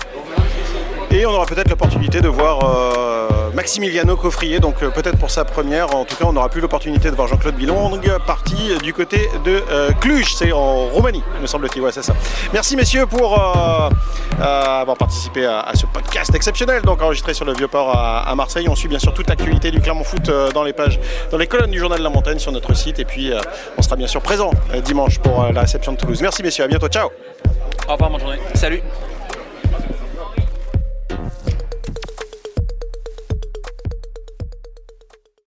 Et 1.11 1.25
on 1.25 1.31
aura 1.31 1.45
peut-être 1.45 1.69
l'opportunité 1.69 2.21
de 2.21 2.29
voir 2.29 2.59
euh, 2.63 3.40
Maximiliano 3.53 4.15
Coffrier, 4.15 4.59
donc 4.59 4.81
euh, 4.81 4.89
peut-être 4.89 5.17
pour 5.17 5.31
sa 5.31 5.45
première. 5.45 5.95
En 5.95 6.05
tout 6.05 6.15
cas, 6.15 6.25
on 6.25 6.33
n'aura 6.33 6.49
plus 6.49 6.61
l'opportunité 6.61 7.09
de 7.11 7.15
voir 7.15 7.27
Jean-Claude 7.27 7.55
Bilong 7.55 7.99
parti 8.25 8.75
du 8.83 8.93
côté 8.93 9.29
de 9.45 9.63
euh, 9.71 9.91
Cluj, 9.99 10.33
c'est 10.35 10.51
en 10.51 10.87
Roumanie, 10.87 11.23
me 11.41 11.47
semble-t-il. 11.47 11.83
C'est 11.91 12.03
ça. 12.03 12.13
Merci 12.53 12.75
messieurs 12.75 13.05
pour 13.05 13.39
avoir 14.39 14.97
participé 14.97 15.45
à, 15.45 15.71
ce 15.73 15.85
podcast 15.85 16.33
exceptionnel, 16.33 16.81
donc 16.83 17.01
enregistré 17.01 17.33
sur 17.33 17.45
le 17.45 17.53
Vieux-Port 17.53 17.95
à, 17.95 18.33
Marseille. 18.35 18.67
On 18.69 18.75
suit 18.75 18.87
bien 18.87 18.99
sûr 18.99 19.13
toute 19.13 19.27
l'actualité 19.27 19.71
du 19.71 19.81
Clermont 19.81 20.03
Foot 20.03 20.31
dans 20.53 20.63
les 20.63 20.73
pages, 20.73 20.99
dans 21.31 21.37
les 21.37 21.47
colonnes 21.47 21.71
du 21.71 21.79
Journal 21.79 21.99
de 21.99 22.03
la 22.03 22.09
Montagne 22.09 22.39
sur 22.39 22.51
notre 22.51 22.73
site. 22.73 22.99
Et 22.99 23.05
puis, 23.05 23.31
on 23.77 23.81
sera 23.81 23.95
bien 23.95 24.07
sûr 24.07 24.21
présent 24.21 24.51
dimanche 24.83 25.19
pour 25.19 25.43
la 25.53 25.61
réception 25.61 25.93
de 25.93 25.97
Toulouse. 25.97 26.21
Merci 26.21 26.43
messieurs, 26.43 26.65
à 26.65 26.67
bientôt. 26.67 26.87
Ciao. 26.87 27.09
Au 27.87 27.93
revoir, 27.93 28.09
bonne 28.09 28.21
journée. 28.21 28.39
Salut. 28.55 28.81